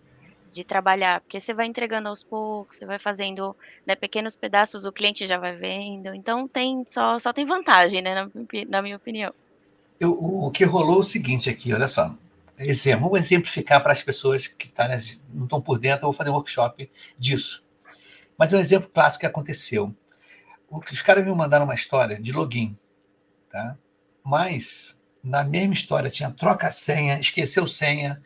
[0.52, 4.92] de trabalhar, porque você vai entregando aos poucos, você vai fazendo né, pequenos pedaços, o
[4.92, 6.14] cliente já vai vendo.
[6.14, 8.30] Então tem só, só tem vantagem, né, na,
[8.70, 9.34] na minha opinião.
[10.00, 12.16] Eu, o, que rolou é o seguinte aqui, olha só
[12.64, 14.88] exemplo, vou exemplificar para as pessoas que tá
[15.34, 17.64] não estão por dentro, eu vou fazer um workshop disso.
[18.38, 19.96] Mas é um exemplo clássico que aconteceu.
[20.70, 22.78] Os caras me mandaram uma história de login,
[23.50, 23.78] tá?
[24.24, 28.22] Mas na mesma história tinha troca senha, esqueceu senha,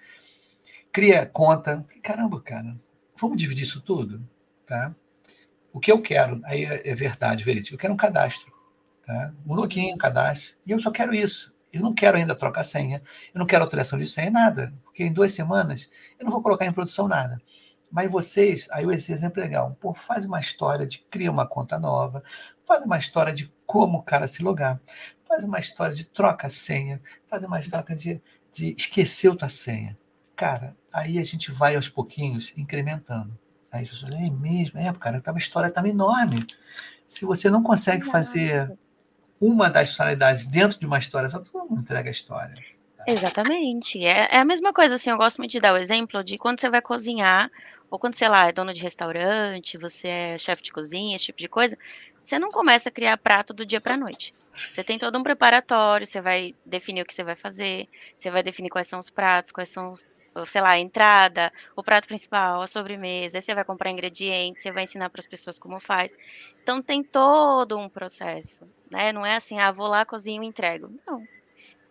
[0.91, 1.85] cria conta.
[2.01, 2.77] Caramba, cara,
[3.19, 4.27] vamos dividir isso tudo,
[4.65, 4.95] tá?
[5.73, 8.51] O que eu quero, aí é, é verdade, verídico, eu quero um cadastro,
[9.05, 9.33] tá?
[9.45, 11.53] Um login, um cadastro, e eu só quero isso.
[11.77, 13.01] Eu não quero ainda trocar senha,
[13.33, 16.65] eu não quero alteração de senha, nada, porque em duas semanas eu não vou colocar
[16.65, 17.41] em produção nada.
[17.89, 21.79] Mas vocês, aí esse exemplo é legal, pô, faz uma história de cria uma conta
[21.79, 22.21] nova,
[22.65, 24.79] faz uma história de como o cara se logar,
[25.25, 29.97] faz uma história de troca senha, faz uma história de, de esquecer tua senha.
[30.35, 33.37] Cara, aí a gente vai aos pouquinhos incrementando.
[33.71, 36.45] Aí as pessoas, é mesmo, é, cara, a história estava enorme.
[37.07, 38.77] Se você não consegue fazer
[39.39, 42.55] uma das funcionalidades dentro de uma história só, todo mundo entrega a história.
[43.07, 44.05] Exatamente.
[44.05, 46.59] É, é, a mesma coisa, assim, eu gosto muito de dar o exemplo de quando
[46.59, 47.49] você vai cozinhar,
[47.89, 51.39] ou quando, sei lá, é dono de restaurante, você é chefe de cozinha, esse tipo
[51.39, 51.77] de coisa,
[52.21, 54.33] você não começa a criar prato do dia para a noite.
[54.53, 58.43] Você tem todo um preparatório, você vai definir o que você vai fazer, você vai
[58.43, 60.05] definir quais são os pratos, quais são os
[60.45, 64.71] sei lá, a entrada, o prato principal, a sobremesa, aí você vai comprar ingredientes, você
[64.71, 66.15] vai ensinar para as pessoas como faz.
[66.61, 69.11] Então tem todo um processo, né?
[69.11, 70.89] Não é assim, ah, vou lá, cozinho e entrego.
[71.05, 71.27] Não.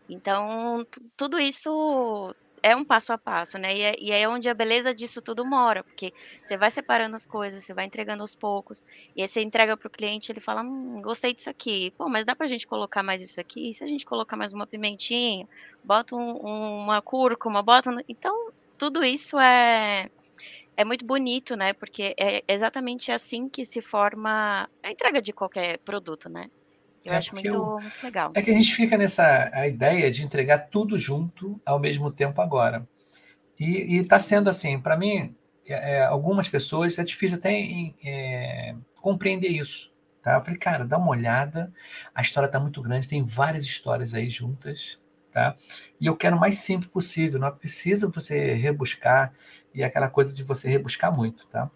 [0.08, 3.76] Então, tudo isso é um passo a passo, né?
[3.76, 7.26] E é, e é, onde a beleza disso tudo mora, porque você vai separando as
[7.26, 10.62] coisas, você vai entregando aos poucos, e aí você entrega para o cliente, ele fala,
[10.62, 13.68] hum, gostei disso aqui, pô, mas dá para a gente colocar mais isso aqui?
[13.70, 15.46] E se a gente colocar mais uma pimentinha,
[15.84, 17.90] bota um, uma cúrcuma, bota...
[18.08, 20.10] Então, tudo isso é,
[20.76, 21.72] é muito bonito, né?
[21.72, 26.50] Porque é exatamente assim que se forma a entrega de qualquer produto, né?
[27.06, 28.32] Eu é acho muito, eu, muito, legal.
[28.34, 32.40] É que a gente fica nessa a ideia de entregar tudo junto ao mesmo tempo
[32.40, 32.86] agora.
[33.58, 35.34] E está sendo assim, para mim,
[35.66, 37.52] é, é, algumas pessoas é difícil até
[38.04, 39.92] é, compreender isso.
[40.22, 40.34] Tá?
[40.34, 41.72] Eu falei, cara, dá uma olhada,
[42.14, 44.98] a história está muito grande, tem várias histórias aí juntas.
[45.32, 45.54] Tá?
[46.00, 49.32] E eu quero o mais simples possível, não precisa você rebuscar
[49.74, 51.70] e aquela coisa de você rebuscar muito, tá?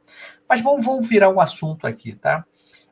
[0.49, 2.47] Mas vamos, vamos virar o um assunto aqui, tá?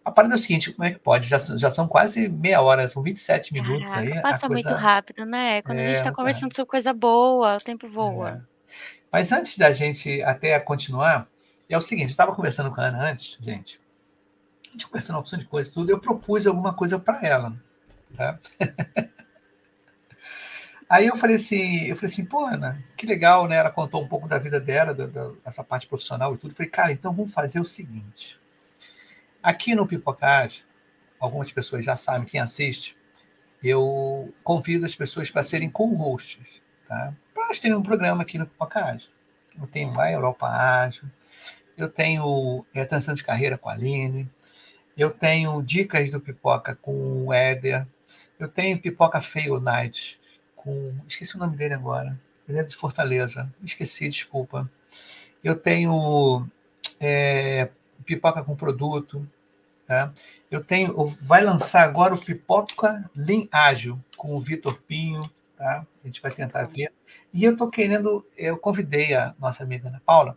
[0.08, 1.28] A parada é o seguinte, como é que pode?
[1.28, 4.22] Já, já são quase meia hora, são 27 minutos Caraca, aí.
[4.22, 4.70] Passa coisa...
[4.70, 5.60] muito rápido, né?
[5.60, 6.54] Quando é, a gente está conversando é.
[6.54, 8.30] sobre coisa boa, o tempo voa.
[8.30, 8.40] É.
[9.12, 11.28] Mas antes da gente até continuar,
[11.68, 13.78] é o seguinte, eu estava conversando com a Ana antes, gente.
[14.68, 17.52] A gente conversando uma opção de coisa tudo, eu propus alguma coisa para ela.
[18.16, 18.38] Tá?
[20.88, 23.56] Aí eu falei assim, eu falei assim, pô, Ana, que legal, né?
[23.56, 26.52] Ela contou um pouco da vida dela, da, da, dessa parte profissional e tudo.
[26.52, 28.38] Eu falei, cara, então vamos fazer o seguinte.
[29.42, 30.64] Aqui no Pipocage,
[31.18, 32.96] algumas pessoas já sabem, quem assiste,
[33.62, 37.14] eu convido as pessoas para serem co-hosts, tá?
[37.34, 39.10] Para elas terem um programa aqui no Pipocage.
[39.60, 41.08] Eu tenho lá Europa Ágil,
[41.76, 44.28] eu tenho é, Transição de Carreira com a Aline,
[44.96, 47.86] eu tenho Dicas do Pipoca com o Éder,
[48.38, 50.20] eu tenho Pipoca Fail Night
[50.54, 50.94] com...
[51.06, 52.18] Esqueci o nome dele agora.
[52.48, 53.52] Ele é de Fortaleza.
[53.62, 54.70] Esqueci, desculpa.
[55.42, 56.46] Eu tenho
[57.00, 57.68] é,
[58.08, 59.28] pipoca com produto.
[59.86, 60.12] Tá?
[60.50, 65.20] Eu tenho, vai lançar agora o Pipoca Lean Ágil com o Vitor Pinho.
[65.56, 65.86] Tá?
[66.02, 66.92] A gente vai tentar ver.
[67.32, 70.36] E eu estou querendo, eu convidei a nossa amiga Ana Paula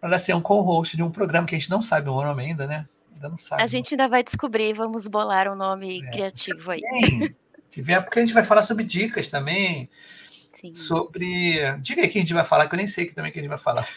[0.00, 2.66] para ser um co-host de um programa que a gente não sabe o nome ainda,
[2.66, 2.86] né?
[3.14, 3.62] Ainda não sabe.
[3.62, 6.82] A gente ainda vai descobrir, vamos bolar um nome é, criativo aí.
[7.68, 9.88] Se vier, porque a gente vai falar sobre dicas também.
[10.52, 10.74] Sim.
[10.74, 11.76] Sobre.
[11.80, 13.42] Diga aí que a gente vai falar, que eu nem sei que também que a
[13.42, 13.88] gente vai falar.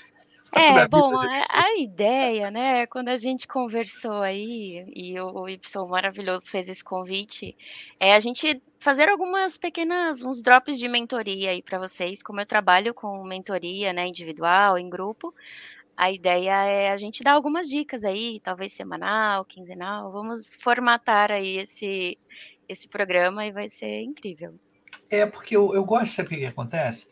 [0.52, 5.60] É, bom, a, a, ideia, né, quando a gente conversou aí, e o, o Y
[5.88, 7.56] maravilhoso fez esse convite,
[8.00, 12.46] é a gente fazer algumas pequenas, uns drops de mentoria aí para vocês, como eu
[12.46, 15.34] trabalho com mentoria, né, individual, em grupo,
[15.96, 21.58] a ideia é a gente dar algumas dicas aí, talvez semanal, quinzenal, vamos formatar aí
[21.58, 22.18] esse,
[22.68, 24.56] esse programa e vai ser incrível.
[25.10, 27.08] É, porque eu, eu gosto, sabe o que, que acontece?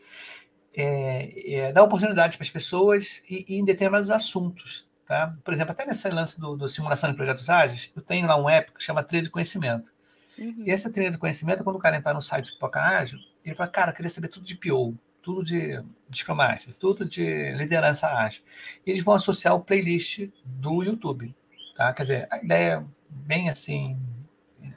[0.80, 4.86] É, é, dar oportunidade para as pessoas e, e, em determinados assuntos.
[5.08, 5.34] Tá?
[5.42, 8.48] Por exemplo, até nesse lance do, do, simulação de projetos ágeis, eu tenho lá um
[8.48, 9.92] app que chama Trilha de Conhecimento.
[10.38, 10.62] Uhum.
[10.64, 13.56] E essa trilha de conhecimento, quando o cara entrar no site do Pipoca Ágil, ele
[13.56, 14.96] fala, cara, eu queria saber tudo de PO.
[15.20, 18.42] tudo de, de Scrum Master, tudo de liderança ágil.
[18.86, 21.34] E eles vão associar o playlist do YouTube.
[21.76, 21.92] Tá?
[21.92, 23.98] Quer dizer, a ideia é bem assim,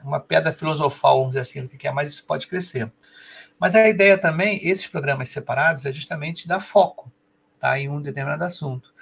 [0.02, 2.90] uma pedra filosofal, vamos dizer assim, do que é, mas isso pode crescer.
[3.62, 7.12] Mas a ideia também, esses programas separados, é justamente dar foco
[7.60, 8.92] tá, em um determinado assunto.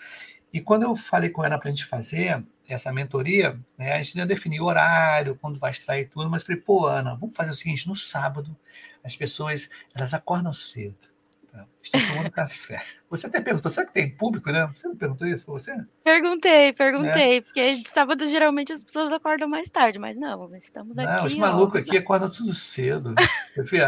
[0.52, 4.18] E quando eu falei com ela para a gente fazer essa mentoria, né, a gente
[4.18, 7.88] não definiu horário, quando vai extrair tudo, mas falei, pô, Ana, vamos fazer o seguinte,
[7.88, 8.54] no sábado,
[9.02, 11.08] as pessoas, elas acordam cedo,
[11.50, 11.64] tá?
[11.82, 12.82] estão tomando café.
[13.08, 14.70] Você até perguntou, será que tem público, né?
[14.74, 15.74] Você não perguntou isso para você?
[16.04, 17.40] Perguntei, perguntei, é.
[17.40, 21.10] porque sábado geralmente as pessoas acordam mais tarde, mas não, estamos aqui.
[21.10, 23.14] Não, os malucos aqui acordam tudo cedo.
[23.56, 23.78] Eu fui,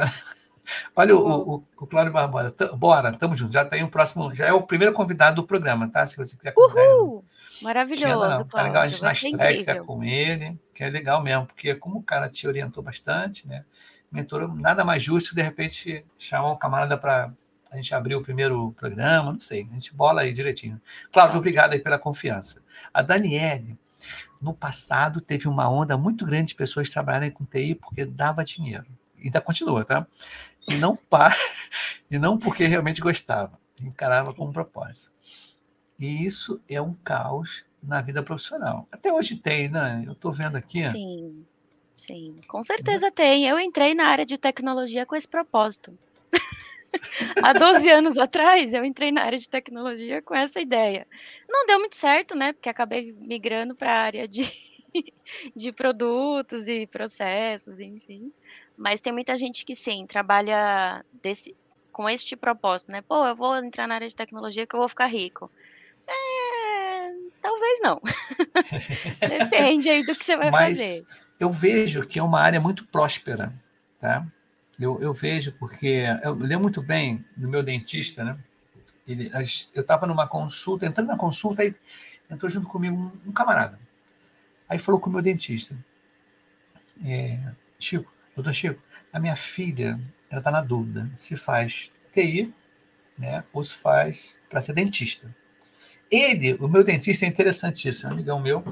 [0.95, 2.55] Olha o, o, o Cláudio Barbosa.
[2.75, 3.53] Bora, tamo junto.
[3.53, 4.35] Já tem o próximo.
[4.35, 6.07] Já é o primeiro convidado do programa, tá?
[6.07, 6.83] Se você quiser convidar.
[6.83, 7.25] Uhul!
[7.61, 8.29] Maravilhoso.
[8.29, 8.45] Não.
[8.45, 11.99] Tá legal a gente nas tracks é com ele, que é legal mesmo, porque como
[11.99, 13.65] o cara te orientou bastante, né?
[14.11, 17.33] Mentor, nada mais justo de repente chamar um camarada para
[17.71, 20.79] a gente abrir o primeiro programa, não sei, a gente bola aí direitinho.
[21.11, 22.63] Cláudio, obrigado aí pela confiança.
[22.93, 23.79] A Daniele,
[24.41, 28.87] no passado, teve uma onda muito grande de pessoas trabalharem com TI porque dava dinheiro.
[29.23, 30.07] Ainda continua, tá?
[30.69, 31.35] E não para,
[32.11, 35.13] e não porque realmente gostava, encarava como propósito.
[35.99, 38.87] E isso é um caos na vida profissional.
[38.91, 40.05] Até hoje tem, né?
[40.07, 40.89] Eu estou vendo aqui.
[40.91, 41.45] Sim,
[41.97, 43.47] sim, com certeza tem.
[43.47, 45.97] Eu entrei na área de tecnologia com esse propósito.
[47.43, 51.07] Há 12 anos atrás, eu entrei na área de tecnologia com essa ideia.
[51.49, 52.53] Não deu muito certo, né?
[52.53, 54.49] Porque acabei migrando para a área de,
[55.57, 58.33] de produtos e processos, enfim.
[58.77, 61.55] Mas tem muita gente que sim, trabalha desse,
[61.93, 63.03] com este propósito, né?
[63.03, 65.51] Pô, eu vou entrar na área de tecnologia que eu vou ficar rico.
[66.07, 68.01] É, talvez não.
[69.21, 71.07] Depende aí do que você vai Mas fazer.
[71.39, 73.53] Eu vejo que é uma área muito próspera,
[74.01, 74.27] tá?
[74.81, 78.39] Eu, eu vejo porque eu lembro muito bem do meu dentista, né?
[79.07, 79.31] Ele,
[79.75, 81.75] eu estava numa consulta, entrando na consulta, aí
[82.31, 83.79] entrou junto comigo um, um camarada.
[84.69, 85.77] Aí falou com o meu dentista.
[87.05, 87.39] É,
[87.79, 92.53] Chico, doutor Chico, a minha filha, ela está na dúvida se faz TI,
[93.19, 95.35] né, ou se faz para ser dentista.
[96.11, 98.65] Ele, o meu dentista é interessantíssimo, amigão meu,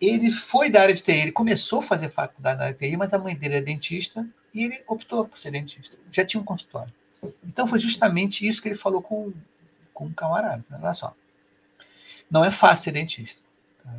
[0.00, 2.96] ele foi da área de TI, ele começou a fazer faculdade na área de TI,
[2.96, 5.96] mas a mãe dele é dentista e ele optou por ser dentista.
[6.10, 6.92] Já tinha um consultório.
[7.44, 9.32] Então foi justamente isso que ele falou com,
[9.92, 10.64] com um camarada.
[10.70, 11.14] Olha só.
[12.30, 13.40] Não é fácil ser dentista.
[13.82, 13.92] Tá?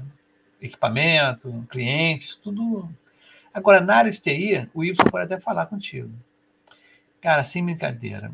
[0.62, 2.90] Equipamento, clientes, tudo
[3.54, 6.12] Agora, na área de TI, o Y pode até falar contigo.
[7.22, 8.32] Cara, sem brincadeira.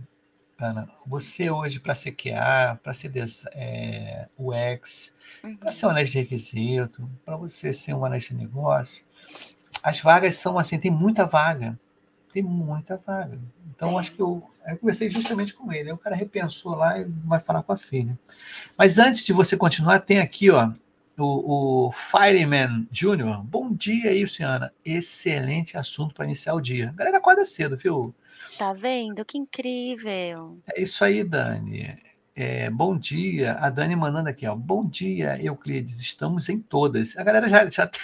[0.57, 3.11] Cara, você hoje, para ser QA, para ser
[3.51, 5.11] é, UX,
[5.43, 5.57] uhum.
[5.57, 9.05] para ser um analista de requisito, para você ser um analista de negócio,
[9.83, 11.77] as vagas são assim, tem muita vaga.
[12.31, 13.39] Tem muita vaga.
[13.73, 15.89] Então, acho que eu, eu conversei justamente com ele.
[15.89, 18.17] Aí o cara repensou lá e vai falar com a filha.
[18.77, 20.71] Mas antes de você continuar, tem aqui, ó,
[21.17, 23.43] o, o Fireman Júnior.
[23.43, 24.73] Bom dia aí, Luciana.
[24.83, 26.89] Excelente assunto para iniciar o dia.
[26.89, 28.13] A galera acorda cedo, viu?
[28.57, 29.23] Tá vendo?
[29.25, 30.59] Que incrível.
[30.73, 31.97] É isso aí, Dani.
[32.35, 33.57] É, bom dia.
[33.61, 34.55] A Dani mandando aqui, ó.
[34.55, 35.99] Bom dia, Euclides.
[35.99, 37.17] Estamos em todas.
[37.17, 38.01] A galera já, já tem.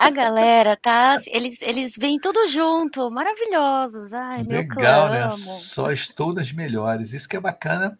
[0.00, 1.16] A galera, tá?
[1.26, 4.14] Eles, eles vêm tudo junto, maravilhosos.
[4.14, 5.28] Ai, Legal, né?
[5.28, 7.12] Só estou das melhores.
[7.12, 7.98] Isso que é bacana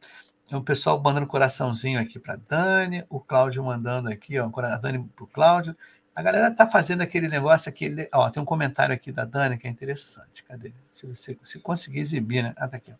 [0.51, 5.09] é o pessoal mandando coraçãozinho aqui para Dani, o Cláudio mandando aqui, ó, a Dani
[5.15, 5.77] para o Cláudio.
[6.15, 8.09] A galera tá fazendo aquele negócio aqui.
[8.13, 10.43] Ó, tem um comentário aqui da Dani que é interessante.
[10.43, 10.73] Cadê?
[10.93, 12.53] Se você se conseguir exibir, né?
[12.57, 12.93] Ah, tá aqui.
[12.93, 12.97] Ó.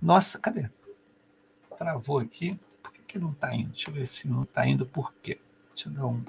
[0.00, 0.68] Nossa, cadê?
[1.76, 2.58] Travou aqui.
[2.82, 3.70] Por que, que não está indo?
[3.70, 5.40] Deixa eu ver se não está indo por quê.
[5.74, 6.22] Deixa eu dar um.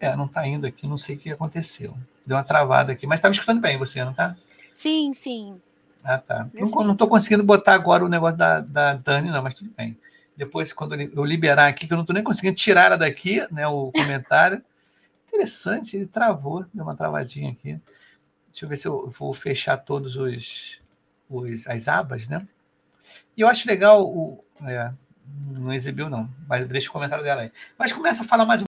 [0.00, 1.96] É, não está indo aqui, não sei o que aconteceu.
[2.26, 4.36] Deu uma travada aqui, mas tá me escutando bem você, não tá?
[4.72, 5.60] Sim, sim.
[6.04, 6.48] Ah, tá.
[6.52, 9.98] Não estou conseguindo botar agora o negócio da, da Dani, não, mas tudo bem.
[10.36, 13.66] Depois, quando eu liberar aqui, que eu não estou nem conseguindo tirar ela daqui, né,
[13.66, 14.62] o comentário.
[15.26, 17.80] Interessante, ele travou, deu uma travadinha aqui.
[18.50, 20.78] Deixa eu ver se eu vou fechar todos os,
[21.28, 22.46] os as abas, né?
[23.36, 24.44] E eu acho legal o.
[24.62, 24.92] É,
[25.58, 27.52] não exibiu, não, mas deixa o comentário dela aí.
[27.78, 28.66] Mas começa a falar mais um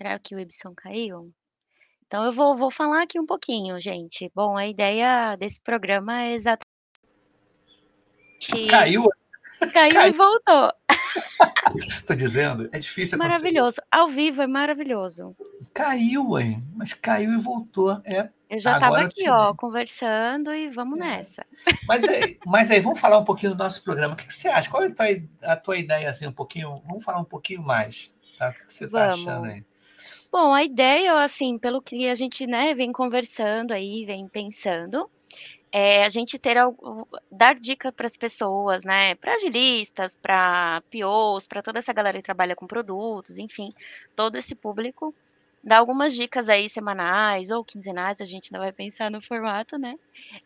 [0.00, 1.30] Será que o Ibson caiu?
[2.06, 4.32] Então eu vou, vou falar aqui um pouquinho, gente.
[4.34, 6.64] Bom, a ideia desse programa é exatamente.
[8.70, 9.10] Caiu?
[9.74, 10.14] Caiu, caiu.
[10.14, 10.72] e voltou.
[12.06, 13.74] Tô dizendo, é difícil Maravilhoso.
[13.90, 15.36] Ao vivo é maravilhoso.
[15.74, 16.64] Caiu, hein?
[16.74, 18.00] Mas caiu e voltou.
[18.02, 18.30] É.
[18.48, 21.02] Eu já estava aqui, ó, conversando e vamos é.
[21.02, 21.44] nessa.
[21.86, 22.02] Mas,
[22.46, 24.14] mas aí, vamos falar um pouquinho do nosso programa.
[24.14, 24.70] O que, que você acha?
[24.70, 25.06] Qual é a tua,
[25.42, 26.82] a tua ideia, assim, um pouquinho?
[26.86, 28.48] Vamos falar um pouquinho mais Tá?
[28.48, 29.62] O que você está achando aí?
[30.32, 35.10] Bom, a ideia, assim, pelo que a gente né, vem conversando aí, vem pensando,
[35.72, 41.46] é a gente ter algo, dar dica para as pessoas, né, para agilistas, para POs,
[41.48, 43.72] para toda essa galera que trabalha com produtos, enfim,
[44.16, 45.14] todo esse público,
[45.64, 49.96] dar algumas dicas aí semanais ou quinzenais, a gente ainda vai pensar no formato, né,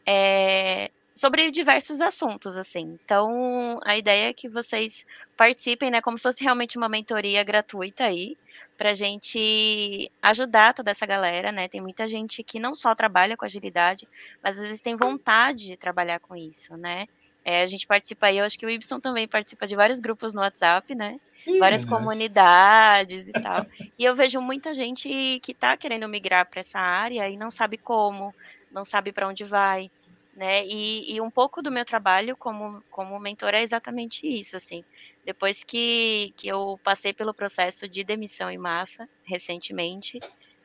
[0.07, 2.99] é, sobre diversos assuntos, assim.
[3.05, 5.07] Então, a ideia é que vocês
[5.37, 8.37] participem, né, como se fosse realmente uma mentoria gratuita aí,
[8.77, 11.69] para a gente ajudar toda essa galera, né?
[11.69, 14.07] Tem muita gente que não só trabalha com agilidade,
[14.43, 17.07] mas às vezes tem vontade de trabalhar com isso, né?
[17.45, 20.33] É, a gente participa aí, eu acho que o Ibson também participa de vários grupos
[20.33, 21.21] no WhatsApp, né?
[21.59, 23.67] Várias comunidades e tal.
[23.99, 25.09] e eu vejo muita gente
[25.43, 28.35] que está querendo migrar para essa área e não sabe como,
[28.73, 29.91] não sabe para onde vai,
[30.35, 30.65] né?
[30.67, 34.83] E, e, um pouco do meu trabalho como, como mentor é exatamente isso, assim.
[35.25, 40.21] Depois que, que eu passei pelo processo de demissão em massa, recentemente,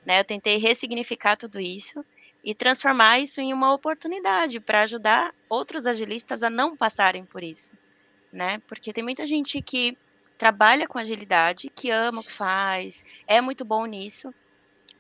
[0.06, 2.04] né, eu tentei ressignificar tudo isso
[2.44, 7.74] e transformar isso em uma oportunidade para ajudar outros agilistas a não passarem por isso,
[8.32, 8.60] né?
[8.68, 9.98] Porque tem muita gente que
[10.38, 14.34] trabalha com agilidade, que ama o que faz, é muito bom nisso,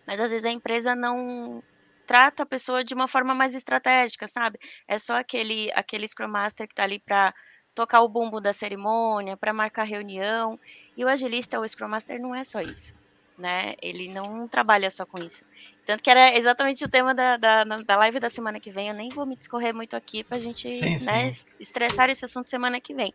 [0.06, 1.64] mas às vezes a empresa não
[2.06, 4.60] trata a pessoa de uma forma mais estratégica, sabe?
[4.88, 7.34] É só aquele aquele Scrum Master que está ali para
[7.80, 10.60] tocar o bumbo da cerimônia, para marcar reunião.
[10.98, 12.94] E o agilista, o Scrum Master, não é só isso,
[13.38, 13.76] né?
[13.82, 15.46] Ele não trabalha só com isso.
[15.86, 18.90] Tanto que era exatamente o tema da, da, da live da semana que vem.
[18.90, 21.38] Eu nem vou me discorrer muito aqui para a gente sim, né, sim.
[21.58, 23.14] estressar esse assunto semana que vem.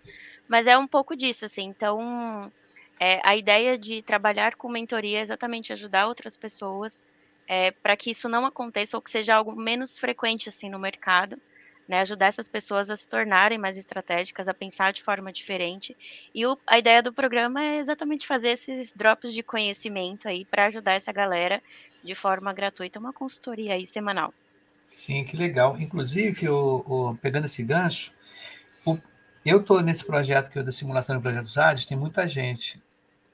[0.49, 1.65] Mas é um pouco disso, assim.
[1.65, 2.51] Então,
[2.99, 7.05] é, a ideia de trabalhar com mentoria é exatamente ajudar outras pessoas
[7.47, 11.39] é, para que isso não aconteça ou que seja algo menos frequente assim no mercado
[11.89, 15.97] né, ajudar essas pessoas a se tornarem mais estratégicas, a pensar de forma diferente.
[16.35, 20.67] E o, a ideia do programa é exatamente fazer esses drops de conhecimento aí para
[20.67, 21.63] ajudar essa galera
[22.03, 24.33] de forma gratuita, uma consultoria aí semanal.
[24.87, 25.77] Sim, que legal.
[25.79, 28.13] Inclusive, o, o pegando esse gancho,
[28.85, 28.99] o,
[29.45, 32.83] eu estou nesse projeto que é da simulação de projetos ADES, tem muita gente.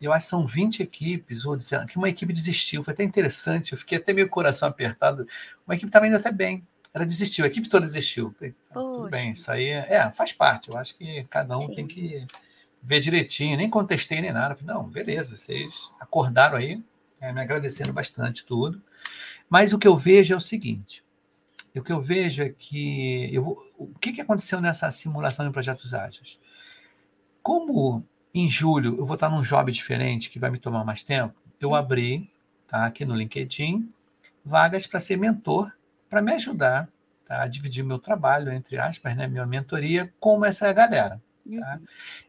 [0.00, 3.78] Eu acho que são 20 equipes, ou que uma equipe desistiu, foi até interessante, eu
[3.78, 5.26] fiquei até meio coração apertado.
[5.66, 8.34] Uma equipe estava indo até bem, ela desistiu, a equipe toda desistiu.
[8.42, 10.70] Ah, tudo bem, isso aí é, é, faz parte.
[10.70, 11.74] Eu acho que cada um Sim.
[11.74, 12.26] tem que
[12.82, 13.56] ver direitinho.
[13.56, 14.58] Nem contestei nem nada.
[14.62, 16.82] Não, beleza, vocês acordaram aí,
[17.20, 18.82] é, me agradecendo bastante tudo.
[19.48, 21.04] Mas o que eu vejo é o seguinte:
[21.76, 25.94] o que eu vejo é que eu, o que, que aconteceu nessa simulação de projetos
[25.94, 26.40] ágeis?
[27.40, 31.34] Como em julho eu vou estar num job diferente que vai me tomar mais tempo,
[31.60, 32.28] eu abri
[32.66, 33.92] tá, aqui no LinkedIn
[34.44, 35.70] vagas para ser mentor
[36.10, 36.88] para me ajudar
[37.26, 41.22] tá, a dividir o meu trabalho, entre aspas, né, minha mentoria, com essa galera.
[41.58, 41.76] Tá?
[41.76, 41.86] Uhum.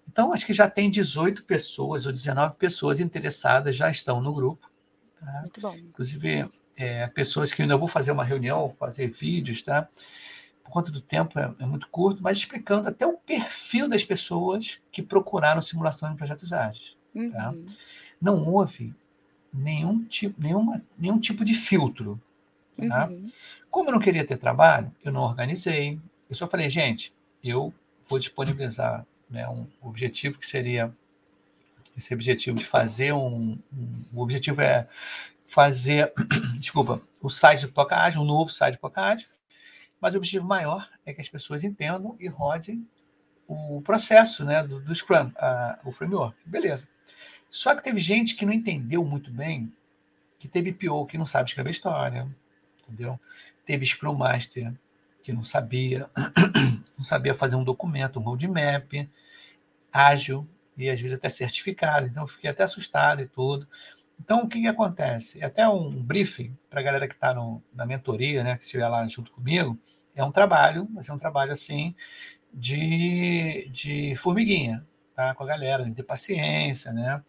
[0.08, 4.70] Então, acho que já tem 18 pessoas ou 19 pessoas interessadas, já estão no grupo.
[5.20, 5.42] Tá?
[5.42, 5.76] Muito bom.
[5.76, 9.88] Inclusive, é, pessoas que ainda vou fazer uma reunião, fazer vídeos, tá?
[10.64, 14.80] Por conta do tempo é, é, muito curto, mas explicando até o perfil das pessoas
[14.92, 16.96] que procuraram simulação de projetos ágeis.
[17.34, 17.52] Tá?
[17.52, 17.66] Uhum.
[18.22, 18.94] Não houve
[19.54, 22.22] nenhum tipo, nenhuma, nenhum tipo de filtro.
[22.88, 23.08] Tá?
[23.08, 23.32] Uhum.
[23.72, 25.98] Como eu não queria ter trabalho, eu não organizei.
[26.30, 27.74] Eu só falei, gente, eu
[28.08, 30.94] vou disponibilizar né, um objetivo que seria
[31.98, 34.88] esse objetivo de fazer um, um o objetivo é
[35.48, 36.14] fazer,
[36.60, 39.28] desculpa, o site do Pocahad, um novo site do Pocahad,
[40.00, 42.86] mas o objetivo maior é que as pessoas entendam e rodem
[43.48, 46.38] o processo né, do, do Scrum, a, o framework.
[46.46, 46.88] Beleza.
[47.50, 49.72] Só que teve gente que não entendeu muito bem,
[50.40, 52.28] que teve PO que não sabe escrever história,
[52.84, 53.20] entendeu?
[53.66, 54.74] Teve Scrum Master
[55.22, 56.10] que não sabia,
[56.98, 58.92] não sabia fazer um documento, um roadmap,
[59.92, 62.08] ágil e às vezes até certificado.
[62.08, 63.68] Então, eu fiquei até assustado e tudo.
[64.20, 65.44] Então, o que, que acontece?
[65.44, 67.36] Até um briefing para a galera que está
[67.74, 69.78] na mentoria, né, que estiver lá junto comigo,
[70.16, 71.96] é um trabalho, mas é um trabalho assim
[72.54, 74.86] de, de formiguinha,
[75.16, 75.34] tá?
[75.34, 77.24] Com a galera, de ter paciência, né?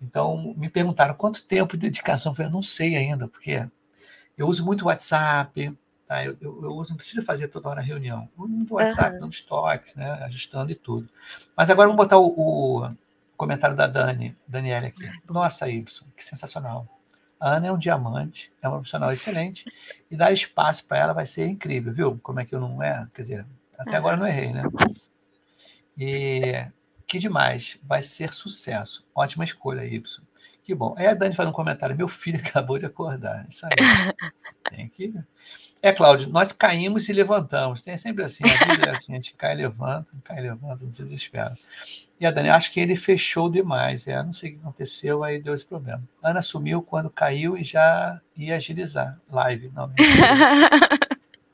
[0.00, 2.32] Então, me perguntaram quanto tempo de dedicação.
[2.32, 3.66] Eu falei, não sei ainda, porque
[4.36, 5.76] eu uso muito WhatsApp,
[6.06, 6.24] tá?
[6.24, 8.28] eu, eu, eu uso, não precisa fazer toda hora reunião.
[8.36, 9.20] Eu uso muito WhatsApp, uhum.
[9.20, 10.10] dando toques, né?
[10.24, 11.08] ajustando e tudo.
[11.56, 12.88] Mas agora vamos botar o, o
[13.36, 15.10] comentário da Dani, Daniela aqui.
[15.28, 15.84] Nossa, Y,
[16.16, 16.86] que sensacional.
[17.38, 19.64] A Ana é um diamante, é uma profissional excelente,
[20.10, 22.18] e dar espaço para ela vai ser incrível, viu?
[22.22, 23.06] Como é que eu não é?
[23.14, 23.46] Quer dizer,
[23.78, 24.62] até agora eu não errei, né?
[25.98, 26.66] E
[27.06, 29.06] Que demais, vai ser sucesso.
[29.14, 30.22] Ótima escolha, Y.
[30.64, 30.94] Que bom.
[30.96, 31.96] É a Dani faz um comentário.
[31.96, 33.46] Meu filho acabou de acordar.
[33.48, 33.72] Isso aí.
[34.74, 35.14] Tem que.
[35.82, 37.82] É, Cláudio, nós caímos e levantamos.
[37.82, 40.82] Tem sempre assim, a vida é assim, a gente cai e levanta, cai e levanta,
[40.82, 41.58] não se desespera.
[42.18, 44.08] E a Dani, acho que ele fechou demais.
[44.08, 46.02] É, não sei o que aconteceu, aí deu esse problema.
[46.22, 49.20] Ana sumiu quando caiu e já ia agilizar.
[49.30, 49.92] Live, não.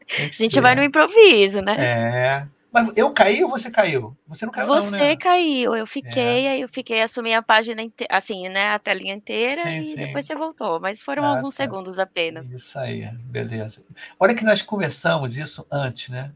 [0.08, 0.60] a gente ser.
[0.60, 1.74] vai no improviso, né?
[1.78, 2.59] É.
[2.72, 4.16] Mas eu caí ou você caiu?
[4.28, 5.16] Você não caiu, Você não, né?
[5.16, 6.50] caiu, eu fiquei, é.
[6.52, 9.96] aí eu fiquei, assumi a página inteira, assim, né, a telinha inteira sim, e sim.
[9.96, 10.78] depois você voltou.
[10.78, 11.64] Mas foram ah, alguns tá.
[11.64, 12.52] segundos apenas.
[12.52, 13.84] Isso aí, beleza.
[14.18, 16.32] Olha que nós conversamos isso antes, né?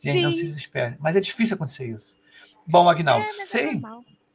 [0.00, 0.22] Gente, sim.
[0.22, 0.96] não se desespere.
[0.98, 2.16] Mas é difícil acontecer isso.
[2.66, 3.80] Bom, Agnaldo, é, sei.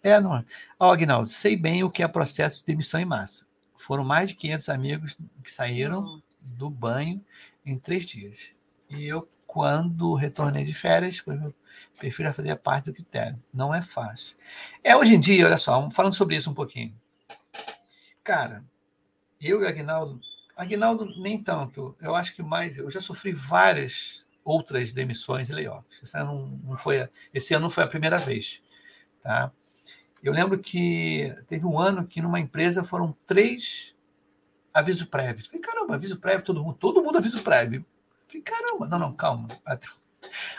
[0.02, 0.44] É, é, não.
[0.80, 3.46] Ó, Agnaldo, sei bem o que é processo de demissão em massa.
[3.78, 6.56] Foram mais de 500 amigos que saíram Nossa.
[6.56, 7.24] do banho
[7.66, 8.52] em três dias.
[8.90, 11.24] E eu quando retornei de férias,
[11.98, 13.44] prefiro fazer parte do critério.
[13.52, 14.38] Não é fácil.
[14.84, 16.96] É hoje em dia, olha só, falando sobre isso um pouquinho.
[18.24, 18.64] Cara,
[19.42, 20.22] eu e Agnaldo,
[20.56, 21.98] Agnaldo nem tanto.
[22.00, 26.04] Eu acho que mais, eu já sofri várias outras demissões e layoffs.
[26.04, 28.62] Esse ano não foi, esse ano foi a primeira vez,
[29.24, 29.52] tá?
[30.22, 33.96] Eu lembro que teve um ano que numa empresa foram três
[34.72, 35.44] aviso prévio.
[35.48, 37.84] Falei, caramba, aviso prévio, todo mundo, todo mundo aviso prévio.
[38.28, 39.48] Falei, caramba, não, não, calma.
[39.66, 39.88] Até,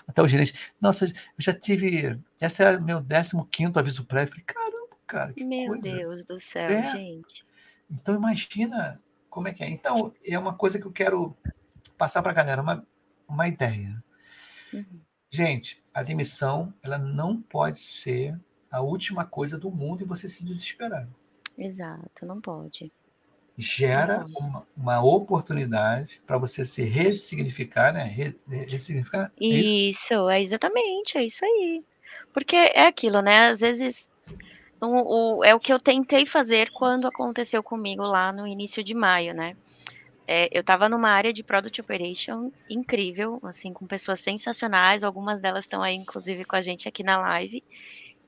[0.07, 2.19] até o gerente, nossa, eu já tive.
[2.41, 4.31] Esse é meu 15 aviso prévio.
[4.31, 5.95] Falei, caramba, cara, que meu coisa.
[5.95, 6.93] Meu Deus do céu, é.
[6.93, 7.45] gente.
[7.91, 9.69] Então, imagina como é que é.
[9.69, 11.37] Então, é uma coisa que eu quero
[11.97, 12.87] passar para a galera, uma,
[13.29, 14.03] uma ideia.
[14.73, 15.01] Uhum.
[15.31, 18.39] Gente, a demissão, ela não pode ser
[18.71, 21.09] a última coisa do mundo e você se desesperar.
[21.57, 22.93] Exato, não pode
[23.59, 28.05] gera uma, uma oportunidade para você se ressignificar, né?
[28.05, 28.37] Re,
[28.67, 29.33] ressignificar?
[29.41, 30.05] É isso?
[30.07, 31.83] isso, é exatamente, é isso aí.
[32.33, 33.49] Porque é aquilo, né?
[33.49, 34.09] Às vezes
[34.81, 38.95] o, o, é o que eu tentei fazer quando aconteceu comigo lá no início de
[38.95, 39.57] maio, né?
[40.31, 45.65] É, eu estava numa área de Product Operation incrível, assim, com pessoas sensacionais, algumas delas
[45.65, 47.65] estão aí, inclusive, com a gente aqui na live,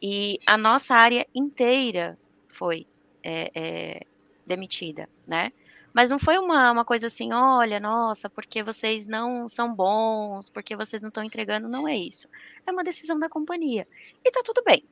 [0.00, 2.18] e a nossa área inteira
[2.48, 2.86] foi
[3.22, 4.06] é, é,
[4.51, 5.53] demitida, né?
[5.92, 10.76] Mas não foi uma, uma coisa assim, olha, nossa, porque vocês não são bons, porque
[10.76, 12.28] vocês não estão entregando, não é isso.
[12.66, 13.86] É uma decisão da companhia.
[14.24, 14.84] E tá tudo bem.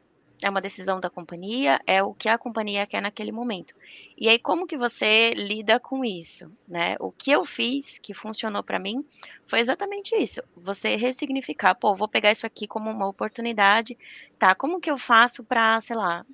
[0.43, 3.75] É uma decisão da companhia, é o que a companhia quer naquele momento.
[4.17, 6.95] E aí, como que você lida com isso, né?
[7.01, 9.05] O que eu fiz, que funcionou para mim,
[9.45, 10.41] foi exatamente isso.
[10.57, 13.99] Você ressignificar, pô, vou pegar isso aqui como uma oportunidade,
[14.39, 14.55] tá?
[14.55, 16.25] Como que eu faço para, sei lá,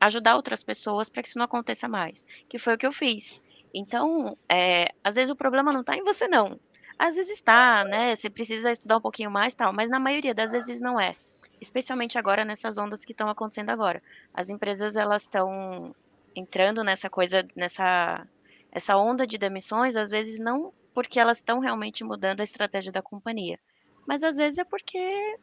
[0.00, 3.40] ajudar outras pessoas para que isso não aconteça mais, que foi o que eu fiz.
[3.74, 6.58] Então, é, às vezes o problema não está em você, não.
[6.98, 8.16] Às vezes está, né?
[8.16, 11.14] Você precisa estudar um pouquinho mais, tal, mas na maioria das vezes não é.
[11.60, 14.02] Especialmente agora nessas ondas que estão acontecendo agora.
[14.32, 15.94] As empresas elas estão
[16.34, 18.26] entrando nessa coisa, nessa
[18.70, 23.00] essa onda de demissões, às vezes não porque elas estão realmente mudando a estratégia da
[23.00, 23.58] companhia,
[24.06, 25.38] mas às vezes é porque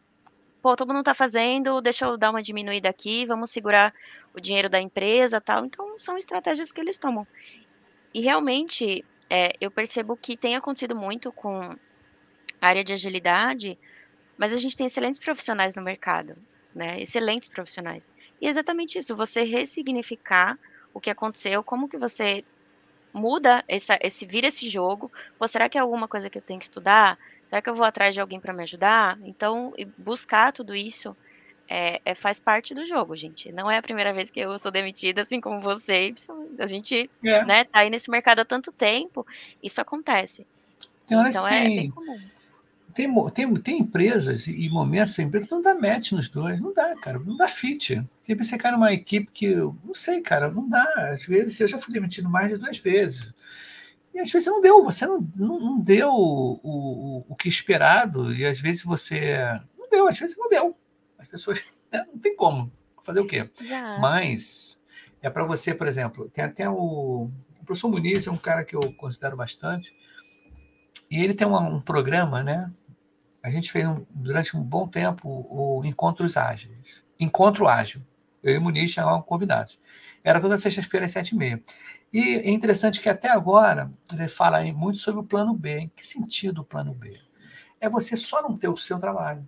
[0.65, 3.93] pô, todo mundo está fazendo, deixa eu dar uma diminuída aqui, vamos segurar
[4.33, 5.63] o dinheiro da empresa tal.
[5.63, 7.27] Então, são estratégias que eles tomam.
[8.11, 11.75] E realmente, é, eu percebo que tem acontecido muito com
[12.59, 13.77] a área de agilidade,
[14.35, 16.35] mas a gente tem excelentes profissionais no mercado,
[16.73, 16.99] né?
[16.99, 18.11] Excelentes profissionais.
[18.41, 20.57] E é exatamente isso, você ressignificar
[20.91, 22.43] o que aconteceu, como que você
[23.13, 25.11] muda essa, esse vira esse jogo.
[25.37, 27.19] Pô, será que é alguma coisa que eu tenho que estudar?
[27.47, 29.17] Será que eu vou atrás de alguém para me ajudar?
[29.23, 31.15] Então, buscar tudo isso
[31.67, 33.51] é, é, faz parte do jogo, gente.
[33.51, 36.13] Não é a primeira vez que eu sou demitida, assim como você,
[36.59, 37.45] A gente é.
[37.45, 39.25] né, tá aí nesse mercado há tanto tempo,
[39.61, 40.45] isso acontece.
[41.07, 42.19] Tem horas então, que é, tem, comum.
[42.93, 46.59] Tem, tem, tem empresas e momentos da empresa que não dá match nos dois.
[46.59, 47.19] Não dá, cara.
[47.19, 48.01] Não dá fit.
[48.23, 50.85] Tem você cai numa equipe que, não sei, cara, não dá.
[51.13, 53.33] Às vezes eu já fui demitido mais de duas vezes.
[54.15, 58.33] E às vezes não deu, você não, não, não deu o, o, o que esperado,
[58.33, 59.37] e às vezes você.
[59.77, 60.75] Não deu, às vezes não deu.
[61.19, 61.61] As pessoas.
[61.91, 62.71] Né, não tem como.
[63.03, 63.47] Fazer o quê?
[63.61, 63.99] Já.
[63.99, 64.81] Mas
[65.21, 67.29] é para você, por exemplo, tem até o.
[67.61, 69.93] O professor Muniz é um cara que eu considero bastante.
[71.11, 72.71] E ele tem um, um programa, né?
[73.43, 77.03] A gente fez um, durante um bom tempo o Encontros Ágeis.
[77.19, 78.01] Encontro Ágil.
[78.41, 79.77] Eu e o Muniz chamavam convidados.
[80.25, 81.63] Era toda sexta-feira às sete e meia.
[82.11, 85.81] E é interessante que até agora ele fala muito sobre o plano B.
[85.81, 87.15] Em que sentido o plano B?
[87.79, 89.47] É você só não ter o seu trabalho.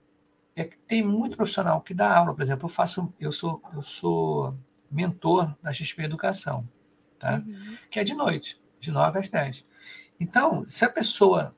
[0.55, 3.81] É que tem muito profissional que dá aula, por exemplo, eu faço, eu sou, eu
[3.81, 4.55] sou
[4.89, 6.67] mentor da XP Educação,
[7.17, 7.43] tá?
[7.45, 7.77] Uhum.
[7.89, 9.65] Que é de noite, de 9 às 10.
[10.19, 11.55] Então, se a pessoa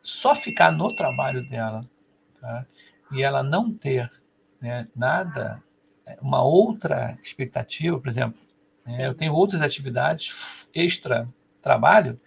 [0.00, 1.88] só ficar no trabalho dela,
[2.40, 2.64] tá?
[3.10, 4.10] E ela não ter
[4.60, 5.62] né, nada
[6.20, 8.41] uma outra expectativa, por exemplo,
[8.86, 11.28] né, eu tenho outras atividades extra
[11.60, 12.20] trabalho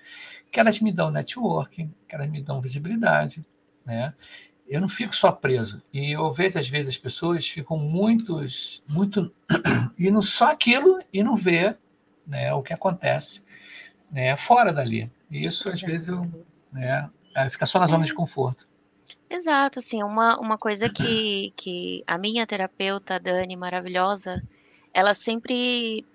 [0.51, 3.45] que elas me dão networking, que elas me dão visibilidade,
[3.85, 4.13] né?
[4.65, 5.83] Eu não fico só preso.
[5.93, 9.31] E eu vejo, às vezes, as pessoas ficam muitos, muito
[9.99, 11.75] indo só aquilo e não vê
[12.25, 13.43] né, o que acontece
[14.09, 15.11] né, fora dali.
[15.29, 16.25] E isso, às vezes, eu,
[16.71, 17.09] né,
[17.51, 18.15] fica só na zona de é.
[18.15, 18.67] conforto.
[19.29, 24.41] Exato, assim, uma, uma coisa que, que a minha terapeuta, Dani, maravilhosa,
[24.93, 26.05] ela sempre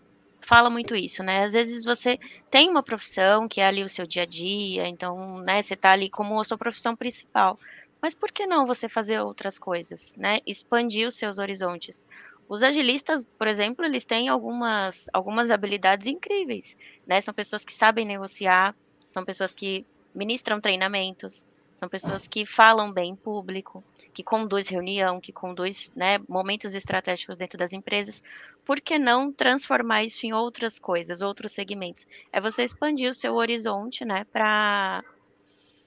[0.41, 1.45] fala muito isso, né?
[1.45, 2.19] Às vezes você
[2.51, 5.93] tem uma profissão que é ali o seu dia a dia, então, né, você tá
[5.93, 7.59] ali como a sua profissão principal.
[8.03, 10.41] Mas por que não você fazer outras coisas, né?
[10.47, 12.05] Expandir os seus horizontes.
[12.49, 16.77] Os agilistas, por exemplo, eles têm algumas, algumas habilidades incríveis,
[17.07, 17.21] né?
[17.21, 18.75] São pessoas que sabem negociar,
[19.09, 23.85] são pessoas que ministram treinamentos, são pessoas que falam bem em público,
[24.21, 28.23] que conduz reunião, que conduz né, momentos estratégicos dentro das empresas.
[28.67, 32.07] Por que não transformar isso em outras coisas, outros segmentos?
[32.31, 35.03] É você expandir o seu horizonte, né, para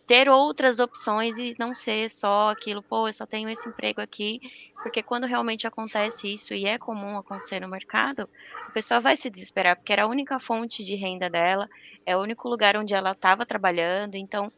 [0.08, 4.40] ter outras opções e não ser só aquilo, pô, eu só tenho esse emprego aqui,
[4.82, 8.28] porque quando realmente acontece isso e é comum acontecer no mercado,
[8.68, 11.70] a pessoa vai se desesperar, porque era a única fonte de renda dela,
[12.06, 14.52] é o único lugar onde ela estava trabalhando, então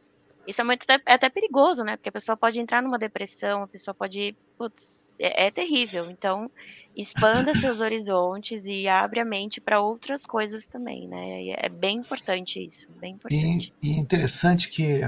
[0.46, 1.96] isso é, muito, é até perigoso, né?
[1.96, 4.36] Porque a pessoa pode entrar numa depressão, a pessoa pode.
[4.56, 6.10] Putz, é, é terrível.
[6.10, 6.50] Então,
[6.94, 11.48] expanda seus horizontes e abre a mente para outras coisas também, né?
[11.56, 13.72] É bem importante isso, bem importante.
[13.82, 15.00] E, e interessante que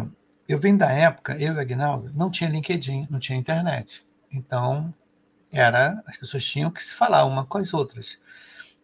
[0.48, 4.04] eu venho da época, eu e o Agnaldo, não tinha LinkedIn, não tinha internet.
[4.32, 4.92] Então,
[5.52, 8.18] era as pessoas tinham que se falar uma com as outras.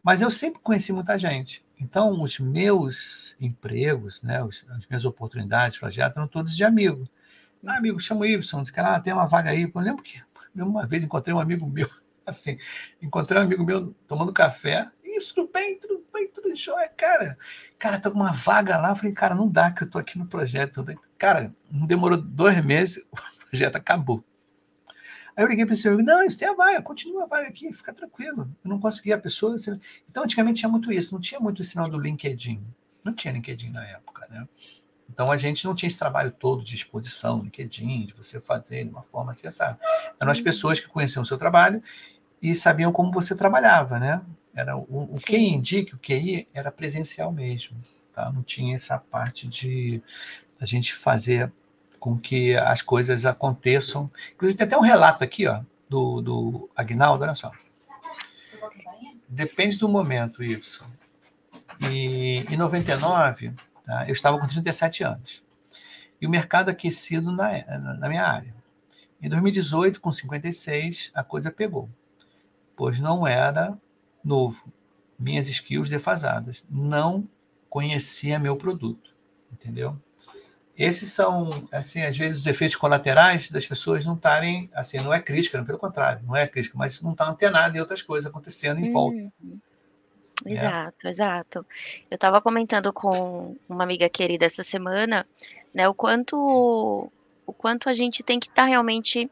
[0.02, 1.64] Mas eu sempre conheci muita gente.
[1.84, 7.06] Então, os meus empregos, né, as minhas oportunidades, projetos, eram todos de amigo.
[7.66, 9.70] Ah, amigo, chama o Y, diz que ah, tem uma vaga aí.
[9.72, 10.22] Eu lembro que
[10.56, 11.88] uma vez encontrei um amigo meu,
[12.24, 12.56] assim,
[13.02, 14.90] encontrei um amigo meu tomando café.
[15.04, 17.36] Isso, tudo bem, tudo bem, tudo jóia, cara.
[17.78, 18.88] Cara, tá com uma vaga lá.
[18.90, 20.82] Eu falei, cara, não dá que eu tô aqui no projeto.
[21.18, 24.24] Cara, não demorou dois meses, o projeto acabou.
[25.36, 27.72] Aí eu liguei para esse amigo, não, isso tem a vaga, continua a vaga aqui,
[27.72, 28.48] fica tranquilo.
[28.64, 29.56] Eu não consegui a pessoa.
[30.08, 32.62] Então, antigamente tinha muito isso, não tinha muito o sinal do LinkedIn.
[33.02, 34.46] Não tinha LinkedIn na época, né?
[35.08, 38.90] Então a gente não tinha esse trabalho todo de exposição, LinkedIn, de você fazer de
[38.90, 39.78] uma forma assim, essa.
[40.18, 41.82] Eram as pessoas que conheciam o seu trabalho
[42.40, 44.22] e sabiam como você trabalhava, né?
[44.54, 47.76] Era o, o QI indica, o QI era presencial mesmo,
[48.12, 48.30] tá?
[48.32, 50.02] Não tinha essa parte de
[50.60, 51.52] a gente fazer
[52.04, 54.10] com que as coisas aconteçam.
[54.34, 57.50] Inclusive, tem até um relato aqui, ó, do, do Agnaldo, olha só.
[59.26, 60.86] Depende do momento, Y.
[61.90, 65.42] E em 99, tá, eu estava com 37 anos.
[66.20, 68.54] E o mercado aquecido na, na minha área.
[69.22, 71.88] Em 2018, com 56, a coisa pegou.
[72.76, 73.78] Pois não era
[74.22, 74.70] novo.
[75.18, 76.62] Minhas skills defasadas.
[76.68, 77.26] Não
[77.70, 79.14] conhecia meu produto.
[79.50, 79.98] Entendeu?
[80.76, 85.20] Esses são, assim, às vezes os efeitos colaterais das pessoas não estarem, assim, não é
[85.20, 88.80] crítica, não, pelo contrário, não é crítica, mas não está antenado em outras coisas acontecendo
[88.80, 89.16] em volta.
[89.16, 89.58] Uhum.
[90.44, 91.08] Exato, é.
[91.08, 91.66] exato.
[92.10, 95.24] Eu estava comentando com uma amiga querida essa semana,
[95.72, 97.10] né, o quanto
[97.46, 99.30] o quanto a gente tem que estar tá realmente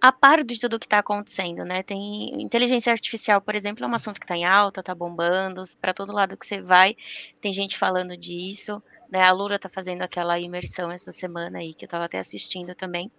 [0.00, 1.82] a par de tudo que está acontecendo, né?
[1.82, 5.92] Tem inteligência artificial, por exemplo, é um assunto que está em alta, está bombando, para
[5.92, 6.96] todo lado que você vai,
[7.40, 8.82] tem gente falando disso.
[9.10, 9.22] Né?
[9.22, 13.10] A Lura tá fazendo aquela imersão essa semana aí, que eu estava até assistindo também.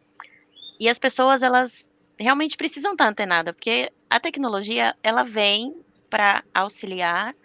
[0.79, 5.75] E as pessoas, elas realmente precisam estar antenadas, porque a tecnologia, ela vem
[6.09, 7.35] para auxiliar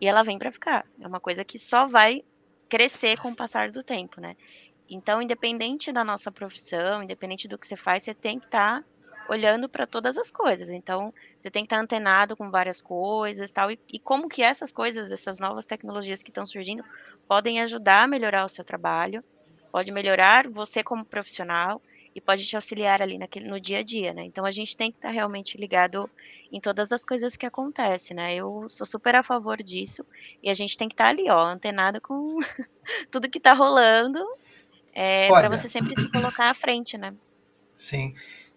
[0.00, 0.86] e ela vem para ficar.
[1.00, 2.22] É uma coisa que só vai
[2.68, 4.36] crescer com o passar do tempo, né?
[4.88, 8.86] Então, independente da nossa profissão, independente do que você faz, você tem que estar tá
[9.30, 10.68] olhando para todas as coisas.
[10.68, 14.72] Então, você tem que estar antenado com várias coisas tal, e, e como que essas
[14.72, 16.84] coisas, essas novas tecnologias que estão surgindo,
[17.28, 19.22] podem ajudar a melhorar o seu trabalho,
[19.70, 21.80] pode melhorar você como profissional
[22.12, 24.24] e pode te auxiliar ali naquele, no dia a dia, né?
[24.24, 26.10] Então a gente tem que estar tá realmente ligado
[26.50, 28.34] em todas as coisas que acontecem, né?
[28.34, 30.04] Eu sou super a favor disso
[30.42, 32.36] e a gente tem que estar tá ali, ó, antenado com
[33.12, 34.18] tudo que está rolando,
[34.92, 37.14] é, para você sempre se colocar à frente, né?
[37.76, 38.12] Sim,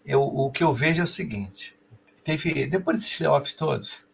[0.05, 1.75] eu, o que eu vejo é o seguinte:
[2.23, 4.05] teve depois desses layoffs todos,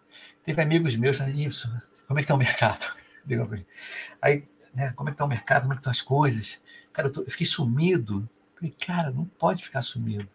[0.43, 1.67] teve amigos meus falando isso,
[2.07, 2.85] como é que está o mercado?
[4.21, 6.61] Aí, né, como é que está o mercado, como é que estão as coisas?
[6.91, 8.27] Cara, eu, tô, eu fiquei sumido.
[8.55, 10.27] Falei, cara, não pode ficar sumido.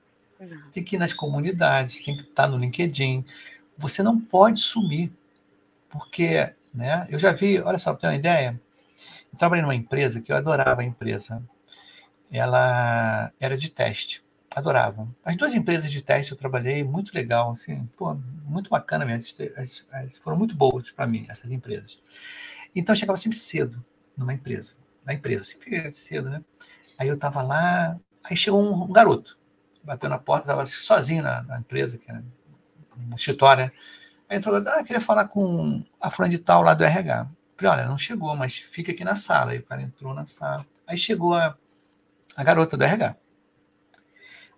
[0.72, 3.24] Tem que ir nas comunidades, tem que estar no LinkedIn.
[3.76, 5.12] Você não pode sumir.
[5.88, 8.60] Porque, né, eu já vi, olha só, para ter uma ideia,
[9.32, 11.42] eu trabalhei numa empresa que eu adorava a empresa.
[12.30, 14.23] Ela era de teste.
[14.54, 15.08] Adorava.
[15.24, 19.44] As duas empresas de teste eu trabalhei, muito legal, assim, pô, muito bacana mesmo.
[19.56, 22.00] As, as, foram muito boas para mim, essas empresas.
[22.74, 23.84] Então eu chegava sempre cedo
[24.16, 26.42] numa empresa, na empresa, sempre cedo, né?
[26.96, 29.36] Aí eu tava lá, aí chegou um, um garoto,
[29.82, 32.22] bateu na porta, estava sozinho na, na, empresa, que era
[32.96, 33.72] um escritório, né?
[34.28, 37.28] Aí entrou, ah, queria falar com a fulana de tal lá do RH.
[37.56, 39.52] Falei, olha, não chegou, mas fica aqui na sala.
[39.52, 40.66] Aí o cara entrou na sala.
[40.86, 41.56] Aí chegou a,
[42.36, 43.16] a garota do RH.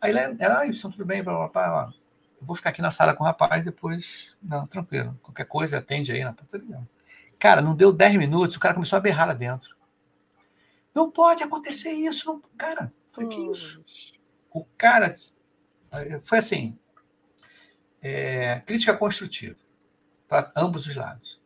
[0.00, 1.94] Aí ela, ela ah, tudo bem, blá, blá, blá, blá.
[2.40, 5.18] Eu vou ficar aqui na sala com o rapaz, depois, não, tranquilo.
[5.22, 6.60] Qualquer coisa, atende aí na porta.
[7.38, 9.76] Cara, não deu 10 minutos, o cara começou a berrar lá dentro.
[10.94, 12.26] Não pode acontecer isso.
[12.26, 12.42] Não...
[12.56, 13.84] Cara, foi que isso?
[14.50, 15.16] O cara.
[16.24, 16.78] Foi assim.
[18.02, 19.56] É, crítica construtiva
[20.28, 21.40] para ambos os lados.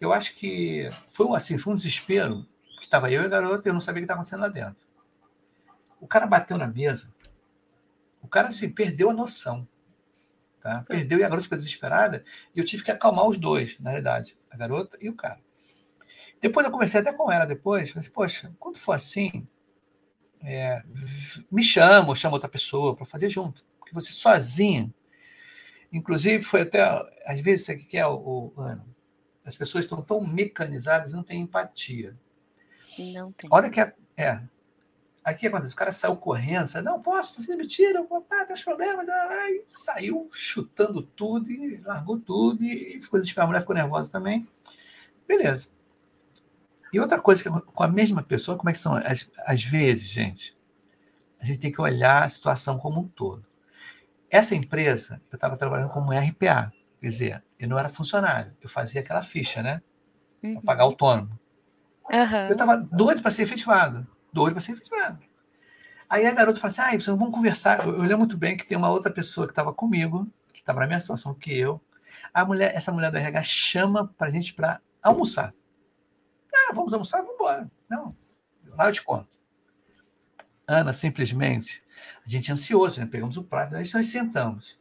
[0.00, 2.46] Eu acho que foi assim, foi um desespero,
[2.78, 4.86] que estava eu e a garota, eu não sabia o que estava acontecendo lá dentro.
[6.00, 7.12] O cara bateu na mesa,
[8.24, 9.68] o cara assim, perdeu a noção.
[10.58, 10.82] Tá?
[10.88, 12.24] Perdeu e a garota ficou desesperada,
[12.56, 15.38] e eu tive que acalmar os dois, na realidade, a garota e o cara.
[16.40, 19.46] Depois eu conversei até com ela depois, falei assim, poxa, quando for assim,
[20.42, 20.82] é,
[21.52, 23.62] me chama ou chama outra pessoa para fazer junto.
[23.78, 24.92] Porque você sozinho,
[25.92, 26.82] inclusive foi até,
[27.26, 28.52] às vezes, o que é o?
[29.44, 32.16] As pessoas estão tão mecanizadas e não têm empatia.
[32.98, 33.50] Não tem.
[33.52, 34.40] Olha que é, é
[35.24, 38.62] Aqui acontece, o cara saiu correndo, saiu, não posso, você me tira, ah, tem os
[38.62, 43.46] problemas, aí saiu chutando tudo e largou tudo e ficou desesperado.
[43.46, 44.46] A mulher ficou nervosa também.
[45.26, 45.68] Beleza.
[46.92, 48.96] E outra coisa, que com a mesma pessoa, como é que são?
[48.96, 50.54] Às, às vezes, gente,
[51.40, 53.46] a gente tem que olhar a situação como um todo.
[54.30, 56.70] Essa empresa, eu estava trabalhando como RPA,
[57.00, 59.80] quer dizer, eu não era funcionário, eu fazia aquela ficha, né?
[60.42, 60.60] Para uhum.
[60.60, 61.40] pagar autônomo.
[62.10, 62.46] Uhum.
[62.46, 65.20] Eu estava doido para ser efetivado doido para ser efetivado.
[66.10, 67.86] Aí a garota fala assim: ah, Y, vamos conversar.
[67.86, 70.80] Eu, eu lembro muito bem que tem uma outra pessoa que estava comigo, que estava
[70.80, 71.80] na mesma situação que eu.
[72.32, 75.54] A mulher, essa mulher do RH chama para a gente para almoçar.
[76.52, 77.18] Ah, vamos almoçar?
[77.18, 77.70] Vamos embora.
[77.88, 78.14] Não,
[78.66, 79.38] lá eu te conto.
[80.66, 81.82] Ana, simplesmente,
[82.26, 83.06] a gente ansioso, né?
[83.06, 84.78] Pegamos o prato, aí nós sentamos.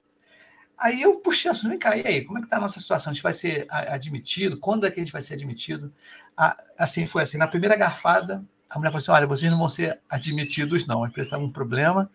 [0.77, 3.11] Aí eu puxei assunto, vem cá, e aí, como é que está a nossa situação?
[3.11, 4.57] A gente vai ser admitido?
[4.57, 5.93] Quando é que a gente vai ser admitido?
[6.35, 8.43] Ah, assim, foi assim, na primeira garfada,
[8.73, 11.03] a mulher falou assim: olha, vocês não vão ser admitidos, não.
[11.03, 12.09] A empresa está com um problema.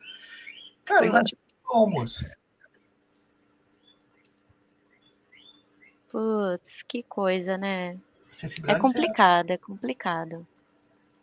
[0.84, 1.28] Cara, e nós
[1.64, 2.26] almoço.
[6.10, 7.96] Putz, que coisa, né?
[8.66, 9.54] É complicado, zero.
[9.54, 10.46] é complicado.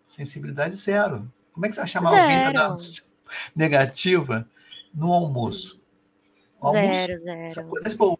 [0.05, 1.31] Sensibilidade zero.
[1.51, 2.21] Como é que você vai chamar zero.
[2.21, 2.75] alguém para dar
[3.55, 4.47] negativa
[4.93, 5.81] no almoço?
[6.61, 7.67] almoço zero, zero.
[7.67, 8.14] Coisas boas.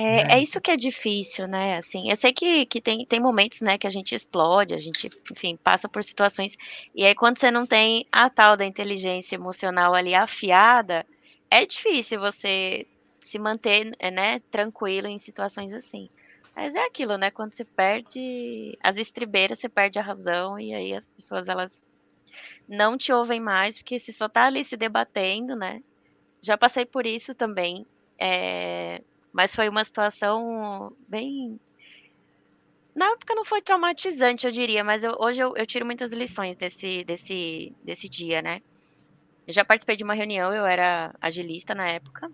[0.00, 0.26] É, né?
[0.30, 1.76] é isso que é difícil, né?
[1.76, 5.10] Assim, eu sei que, que tem, tem momentos, né, que a gente explode, a gente,
[5.30, 6.56] enfim, passa por situações.
[6.94, 11.04] E aí, quando você não tem a tal da inteligência emocional ali afiada,
[11.50, 12.86] é difícil você
[13.20, 16.08] se manter, né, tranquilo em situações assim.
[16.56, 17.30] Mas é aquilo, né?
[17.30, 21.92] Quando você perde as estribeiras, você perde a razão, e aí as pessoas elas
[22.68, 25.82] não te ouvem mais, porque você só tá ali se debatendo, né?
[26.40, 27.86] Já passei por isso também.
[28.18, 31.58] É, mas foi uma situação bem.
[32.94, 36.56] Na época não foi traumatizante, eu diria, mas eu, hoje eu, eu, tiro muitas lições
[36.56, 38.60] desse, desse, desse dia, né?
[39.46, 42.30] Eu já participei de uma reunião, eu era agilista na época,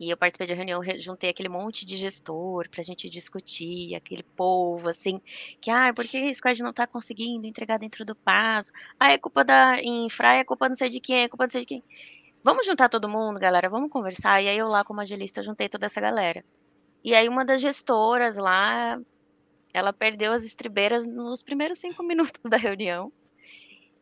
[0.00, 3.94] e eu participei de uma reunião, juntei aquele monte de gestor para a gente discutir,
[3.94, 5.20] aquele povo, assim,
[5.60, 8.70] que, ah, por que o Squad não está conseguindo entregar dentro do prazo?
[8.98, 11.60] Ah, é culpa da infra, é culpa não sei de quem, é culpa não sei
[11.60, 11.84] de quem.
[12.42, 14.42] Vamos juntar todo mundo, galera, vamos conversar.
[14.42, 16.42] E aí eu lá, como agilista, juntei toda essa galera.
[17.04, 18.98] E aí uma das gestoras lá,
[19.74, 23.12] ela perdeu as estribeiras nos primeiros cinco minutos da reunião.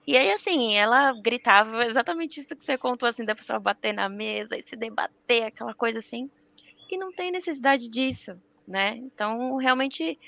[0.07, 4.09] E aí, assim, ela gritava exatamente isso que você contou, assim, da pessoa bater na
[4.09, 6.31] mesa e se debater, aquela coisa assim.
[6.91, 8.97] E não tem necessidade disso, né?
[8.97, 10.19] Então, realmente,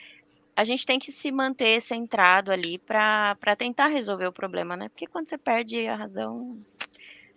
[0.54, 4.90] a gente tem que se manter centrado ali para tentar resolver o problema, né?
[4.90, 6.58] Porque quando você perde a razão,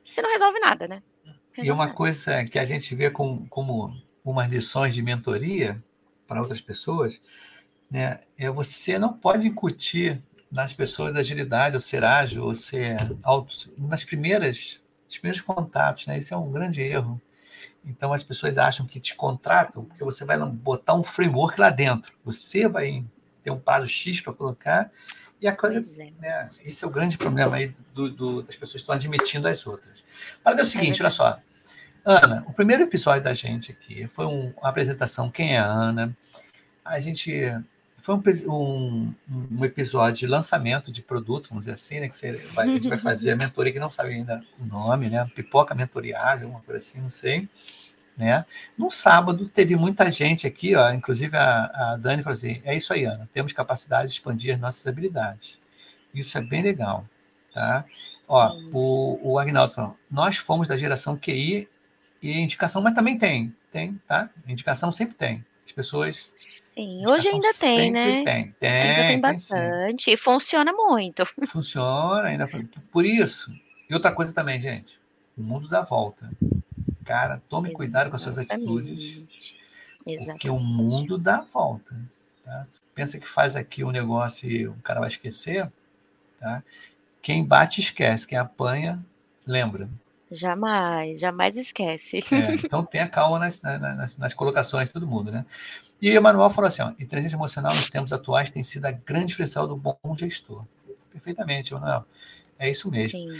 [0.04, 1.04] você não resolve nada, né?
[1.51, 1.95] Resolve e uma nada.
[1.95, 5.82] coisa que a gente vê com, como umas lições de mentoria
[6.28, 7.22] para outras pessoas,
[7.91, 13.74] né, é você não pode incutir nas pessoas agilidade, ou ser ágil, ou ser auto,
[13.78, 16.18] nas primeiras, nos primeiros contatos, né?
[16.20, 17.20] Isso é um grande erro.
[17.84, 22.14] Então as pessoas acham que te contratam porque você vai botar um framework lá dentro.
[22.24, 23.04] Você vai
[23.41, 24.91] ter um prazo X para colocar
[25.44, 26.12] e a coisa, é.
[26.22, 29.68] né, esse é o grande problema aí do, do, das pessoas que estão admitindo as
[29.68, 30.02] outras.
[30.41, 31.38] Para é o seguinte, olha só.
[32.06, 36.16] Ana, o primeiro episódio da gente aqui foi um, uma apresentação Quem é a Ana?
[36.84, 37.54] A gente
[38.00, 39.14] foi um, um,
[39.52, 42.08] um, episódio de lançamento de produto, vamos dizer assim, né?
[42.08, 45.10] Que você vai, a gente vai fazer a mentoria, que não sabe ainda o nome,
[45.10, 45.30] né?
[45.36, 47.50] Pipoca mentoriada, alguma coisa assim, não sei.
[48.16, 48.45] Né?
[48.78, 52.93] No sábado teve muita gente aqui, ó, inclusive a, a Dani falou assim: é isso
[52.93, 55.57] aí, Ana, temos capacidade de expandir nossas habilidades.
[56.14, 57.05] Isso é bem legal.
[57.51, 57.86] Tá?
[58.28, 61.68] Ó, o, o Agnaldo falou: nós fomos da geração QI
[62.22, 64.30] e indicação, mas também tem, tem, tá?
[64.47, 65.43] Indicação sempre tem.
[65.66, 68.24] As pessoas Sim, hoje ainda tem, né?
[68.24, 70.11] Tem, tem, ainda tem, bastante.
[70.11, 71.26] E funciona muito.
[71.47, 72.47] Funciona, ainda.
[72.91, 73.51] Por isso.
[73.89, 74.99] E outra coisa também, gente.
[75.38, 76.30] O mundo dá volta.
[77.04, 77.76] Cara, tome Exatamente.
[77.76, 79.28] cuidado com as suas atitudes.
[80.06, 80.32] Exatamente.
[80.32, 81.95] Porque o mundo dá volta.
[82.43, 82.68] Tá?
[82.93, 85.72] Pensa que faz aqui um negócio e o cara vai esquecer.
[86.39, 86.64] Tá?
[87.22, 88.28] Quem bate, esquece.
[88.28, 89.04] Quem apanha,
[89.45, 89.89] lembra.
[90.34, 92.18] Jamais, jamais esquece.
[92.18, 95.45] É, então tenha calma nas, nas, nas, colocações de todo mundo, né?
[96.01, 99.28] E o Emanuel falou assim: ó, inteligência emocional nos tempos atuais tem sido a grande
[99.28, 100.66] diferencial do bom gestor.
[101.12, 102.06] Perfeitamente, Emanuel.
[102.58, 103.20] É isso mesmo.
[103.20, 103.39] Sim.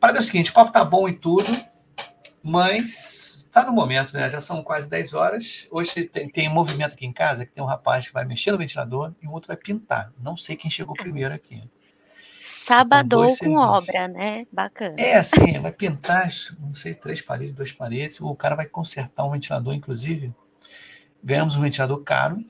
[0.00, 1.46] Para é o seguinte: o papo tá bom e tudo,
[2.42, 4.28] mas tá no momento, né?
[4.30, 5.66] Já são quase 10 horas.
[5.70, 8.52] Hoje tem, tem um movimento aqui em casa que tem um rapaz que vai mexer
[8.52, 10.12] no ventilador e o outro vai pintar.
[10.18, 11.62] Não sei quem chegou primeiro aqui.
[12.36, 14.46] Sábado com obra, né?
[14.50, 14.96] Bacana.
[14.98, 16.28] É assim, vai pintar,
[16.58, 18.20] não sei, três paredes, duas paredes.
[18.20, 20.34] O cara vai consertar um ventilador, inclusive
[21.22, 22.44] Ganhamos um ventilador caro.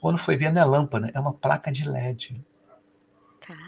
[0.00, 2.42] Quando foi ver, não é lâmpada, é uma placa de LED.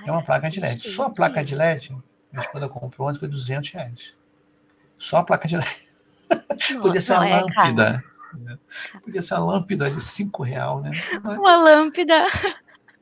[0.05, 0.89] é uma placa de LED.
[0.89, 1.91] Só a placa de LED,
[2.33, 4.14] minha esposa comprou ontem, foi 200 reais.
[5.03, 5.57] Só a placa de.
[5.57, 5.80] Nossa,
[6.80, 8.05] Podia ser uma é lâmpada.
[8.34, 8.59] Né?
[9.03, 10.90] Podia ser uma lâmpada de 5 reais, né?
[11.22, 11.38] Mas...
[11.38, 12.26] Uma lâmpada.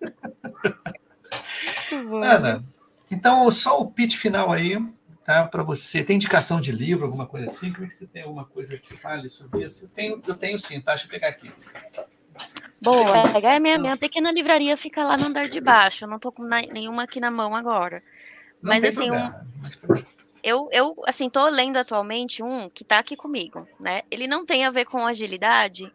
[2.25, 2.65] Ana,
[3.11, 4.79] então só o pitch final aí
[5.25, 5.47] tá?
[5.47, 6.03] Para você.
[6.03, 7.73] Tem indicação de livro, alguma coisa assim?
[7.73, 9.85] Como é que você tem alguma coisa que fale sobre isso?
[9.85, 10.93] Eu tenho, eu tenho sim, tá?
[10.93, 11.53] Deixa eu pegar aqui.
[12.83, 16.05] Boa, pegar minha, minha pequena livraria fica lá no andar de baixo.
[16.05, 18.03] Eu não tô com nenhuma aqui na mão agora.
[18.63, 19.31] Não Mas assim, um,
[20.43, 24.03] eu, eu assim, tô lendo atualmente um que tá aqui comigo, né?
[24.11, 25.93] Ele não tem a ver com agilidade,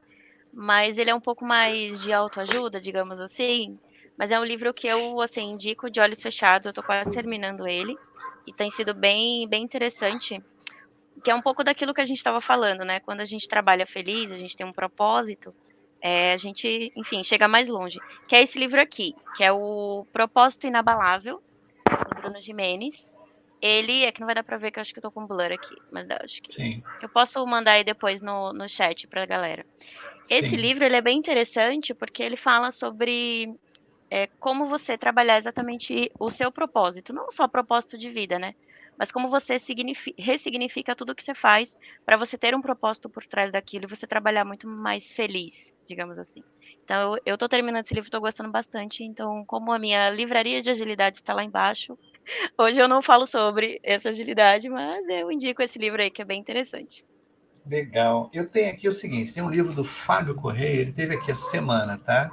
[0.53, 3.77] mas ele é um pouco mais de autoajuda, digamos assim.
[4.17, 6.65] Mas é um livro que eu, assim, indico de olhos fechados.
[6.65, 7.97] Eu tô quase terminando ele
[8.47, 10.41] e tem sido bem, bem interessante,
[11.23, 12.99] que é um pouco daquilo que a gente estava falando, né?
[12.99, 15.53] Quando a gente trabalha feliz, a gente tem um propósito,
[16.01, 17.99] é, a gente, enfim, chega mais longe.
[18.27, 21.41] Que é esse livro aqui, que é o Propósito Inabalável,
[21.85, 23.17] do Bruno Jimenez.
[23.65, 25.25] Ele, é que não vai dar para ver que eu acho que eu tô com
[25.25, 26.83] blur aqui, mas acho que Sim.
[27.01, 29.65] eu posso mandar aí depois no, no chat pra galera.
[30.29, 30.61] Esse Sim.
[30.61, 33.47] livro, ele é bem interessante porque ele fala sobre
[34.11, 38.53] é, como você trabalhar exatamente o seu propósito, não só propósito de vida, né?
[38.97, 39.57] Mas como você
[40.17, 44.07] ressignifica tudo que você faz para você ter um propósito por trás daquilo e você
[44.07, 46.41] trabalhar muito mais feliz, digamos assim.
[46.83, 49.03] Então, eu estou terminando esse livro, estou gostando bastante.
[49.03, 51.97] Então, como a minha livraria de agilidade está lá embaixo,
[52.57, 56.25] hoje eu não falo sobre essa agilidade, mas eu indico esse livro aí, que é
[56.25, 57.05] bem interessante.
[57.65, 58.29] Legal.
[58.33, 61.49] Eu tenho aqui o seguinte: tem um livro do Fábio Correia, ele teve aqui essa
[61.49, 62.29] semana, tá?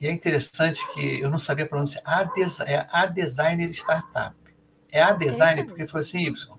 [0.00, 2.00] E é interessante que eu não sabia a pronúncia.
[2.04, 2.22] A
[2.66, 4.36] é a Designer Startup.
[4.90, 6.58] É a Designer porque foi assim, Y.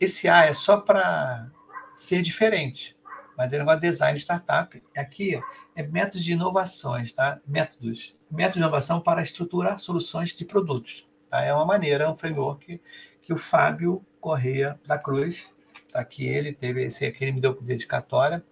[0.00, 1.50] Esse A é só para
[1.94, 2.96] ser diferente.
[3.36, 4.82] Mas é negócio Design Startup.
[4.96, 5.38] Aqui
[5.74, 7.40] é métodos de inovações, tá?
[7.46, 8.16] Métodos.
[8.30, 11.05] Métodos de inovação para estruturar soluções de produtos.
[11.30, 11.42] Tá?
[11.42, 12.80] É uma maneira, é um framework
[13.22, 15.54] que o Fábio Correia da Cruz,
[15.92, 18.44] tá aqui ele, teve esse aqui, ele me deu dedicatória.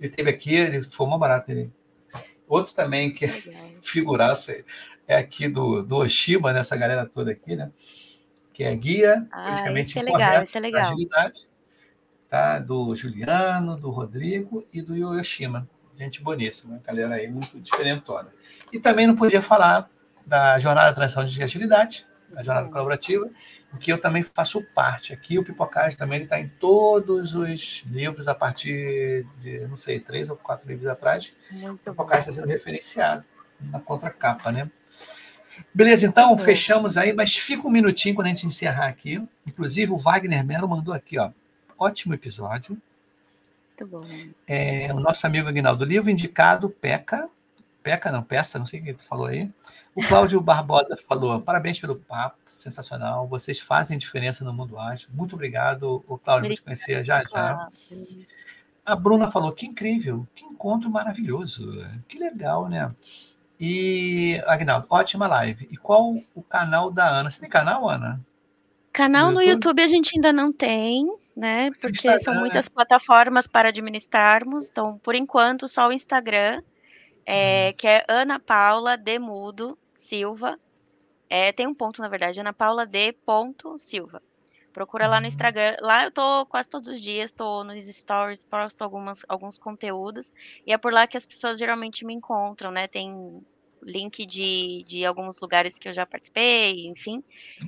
[0.00, 1.72] Ele teve aqui, ele foi uma barata, ele
[2.46, 3.28] Outro também que é
[3.82, 4.64] figuraça
[5.06, 7.70] é aqui do, do Oshima, nessa galera toda aqui, né?
[8.52, 10.82] Que é guia, ah, praticamente é legal, é legal.
[10.82, 11.48] agilidade,
[12.28, 12.58] tá?
[12.58, 15.68] Do Juliano, do Rodrigo e do Yoshima.
[15.96, 18.32] Gente boníssima, galera aí muito diferentona.
[18.72, 19.88] E também não podia falar
[20.26, 22.06] da Jornada de Transição de Agilidade,
[22.36, 23.28] a jornada colaborativa,
[23.72, 25.12] em que eu também faço parte.
[25.12, 30.30] Aqui o Pipocage também está em todos os livros a partir de, não sei, três
[30.30, 31.34] ou quatro livros atrás.
[31.50, 33.24] Muito o Pipocage está sendo referenciado
[33.60, 34.70] na contracapa, né?
[35.72, 39.22] Beleza, então fechamos aí, mas fica um minutinho quando a gente encerrar aqui.
[39.46, 41.30] Inclusive, o Wagner Melo mandou aqui, ó.
[41.78, 42.76] Ótimo episódio.
[43.80, 44.06] Muito bom.
[44.46, 47.28] É, o nosso amigo Aguinaldo, livro indicado, PECA,
[47.84, 49.50] Peca, não, peça, não sei o que tu falou aí.
[49.94, 53.28] O Cláudio Barbosa falou: parabéns pelo papo, sensacional.
[53.28, 55.10] Vocês fazem diferença no mundo ágil.
[55.12, 57.68] Muito obrigado, o Cláudio, vou te conhecer já já.
[58.86, 62.88] A Bruna falou: que incrível, que encontro maravilhoso, que legal, né?
[63.60, 65.68] E, Agnaldo, ótima live.
[65.70, 67.30] E qual o canal da Ana?
[67.30, 68.18] Você tem canal, Ana?
[68.94, 71.06] Canal no YouTube, no YouTube a gente ainda não tem,
[71.36, 71.70] né?
[71.78, 74.70] Porque são muitas plataformas para administrarmos.
[74.70, 76.62] Então, por enquanto, só o Instagram.
[77.26, 80.58] É, que é Ana Paula Demudo Silva.
[81.28, 83.12] É, tem um ponto, na verdade, Ana Paula D.
[83.12, 84.22] Ponto Silva.
[84.72, 85.76] Procura lá no Instagram.
[85.80, 90.32] Lá eu tô quase todos os dias, tô nos stories, posto algumas, alguns conteúdos.
[90.66, 92.88] E é por lá que as pessoas geralmente me encontram, né?
[92.88, 93.40] Tem
[93.84, 97.22] link de, de alguns lugares que eu já participei, enfim.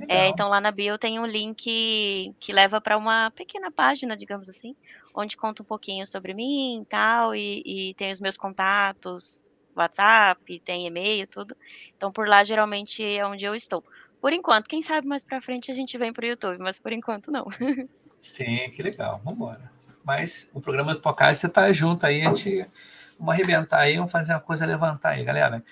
[0.09, 4.49] É, então lá na bio tem um link que leva para uma pequena página, digamos
[4.49, 4.75] assim,
[5.15, 9.45] onde conta um pouquinho sobre mim e tal, e, e tem os meus contatos,
[9.75, 11.57] WhatsApp, tem e-mail, tudo.
[11.97, 13.83] Então por lá geralmente é onde eu estou.
[14.21, 16.93] Por enquanto, quem sabe mais para frente a gente vem para o YouTube, mas por
[16.93, 17.47] enquanto não.
[18.21, 19.71] Sim, que legal, vamos embora.
[20.03, 22.67] Mas o programa do Podcast você tá junto aí, a gente
[23.19, 25.65] vamos arrebentar aí, vamos fazer uma coisa levantar aí, galera.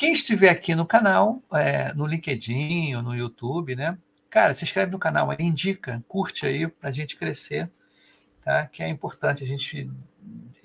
[0.00, 3.98] Quem estiver aqui no canal, é, no LinkedIn ou no YouTube, né?
[4.30, 7.70] Cara, se inscreve no canal, indica, curte aí para a gente crescer,
[8.42, 8.66] tá?
[8.66, 9.90] Que é importante a gente,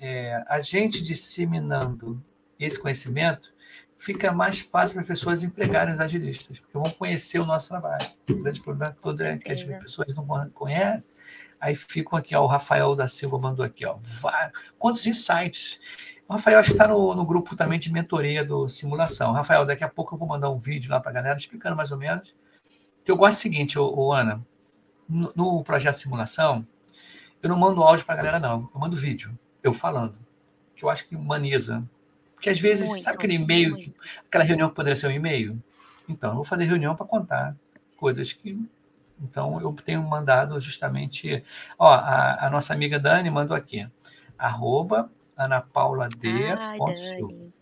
[0.00, 2.24] é, a gente disseminando
[2.58, 3.52] esse conhecimento,
[3.98, 8.06] fica mais fácil para as pessoas empregarem os agilistas, porque vão conhecer o nosso trabalho.
[8.30, 11.10] O grande problema todo é que as pessoas não conhecem,
[11.60, 13.98] aí ficam aqui, ó, o Rafael da Silva mandou aqui, ó,
[14.78, 15.78] quantos insights
[16.28, 19.32] o Rafael acho que está no, no, grupo também de mentoria do simulação.
[19.32, 21.92] Rafael, daqui a pouco eu vou mandar um vídeo lá para a galera explicando mais
[21.92, 22.34] ou menos.
[23.06, 24.44] Eu gosto do seguinte, ô, ô Ana,
[25.08, 26.66] no, no, projeto simulação,
[27.40, 28.68] eu não mando áudio para a galera, não.
[28.74, 30.16] Eu mando vídeo, eu falando.
[30.74, 31.84] Que eu acho que humaniza.
[32.34, 33.94] Porque às vezes, muito, sabe aquele e-mail, que,
[34.26, 35.62] aquela reunião que poderia ser um e-mail?
[36.08, 37.56] Então, eu vou fazer reunião para contar
[37.96, 38.58] coisas que.
[39.22, 41.44] Então, eu tenho mandado justamente.
[41.78, 43.88] Ó, a, a nossa amiga Dani mandou aqui.
[44.36, 46.28] Arroba Ana Paula D.
[46.58, 47.52] Ai, Dani.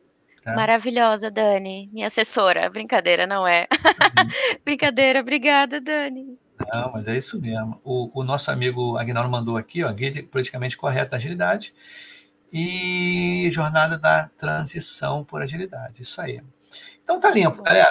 [0.42, 0.54] Tá?
[0.54, 2.68] Maravilhosa, Dani, minha assessora.
[2.68, 3.66] Brincadeira, não é?
[3.72, 4.28] Uhum.
[4.64, 6.38] Brincadeira, obrigada, Dani.
[6.72, 7.80] Não, mas é isso mesmo.
[7.82, 11.74] O, o nosso amigo Agnaldo mandou aqui, ó, guia politicamente correto da agilidade
[12.52, 16.02] e jornada da transição por agilidade.
[16.02, 16.40] Isso aí.
[17.02, 17.90] Então tá limpo, galera.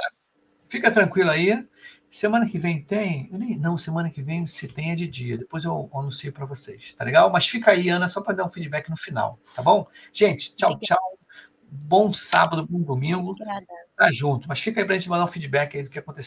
[0.67, 1.67] Fica tranquilo aí.
[2.13, 3.27] Semana que vem tem?
[3.59, 5.35] Não, semana que vem se tem é de dia.
[5.35, 7.31] Depois eu anuncio para vocês, tá legal?
[7.31, 9.87] Mas fica aí, Ana, só para dar um feedback no final, tá bom?
[10.11, 11.01] Gente, tchau, Obrigada.
[11.01, 11.19] tchau.
[11.87, 13.31] Bom sábado, bom domingo.
[13.31, 13.65] Obrigada.
[13.97, 14.47] Tá junto.
[14.47, 16.21] Mas fica aí para a gente mandar um feedback aí do que aconteceu.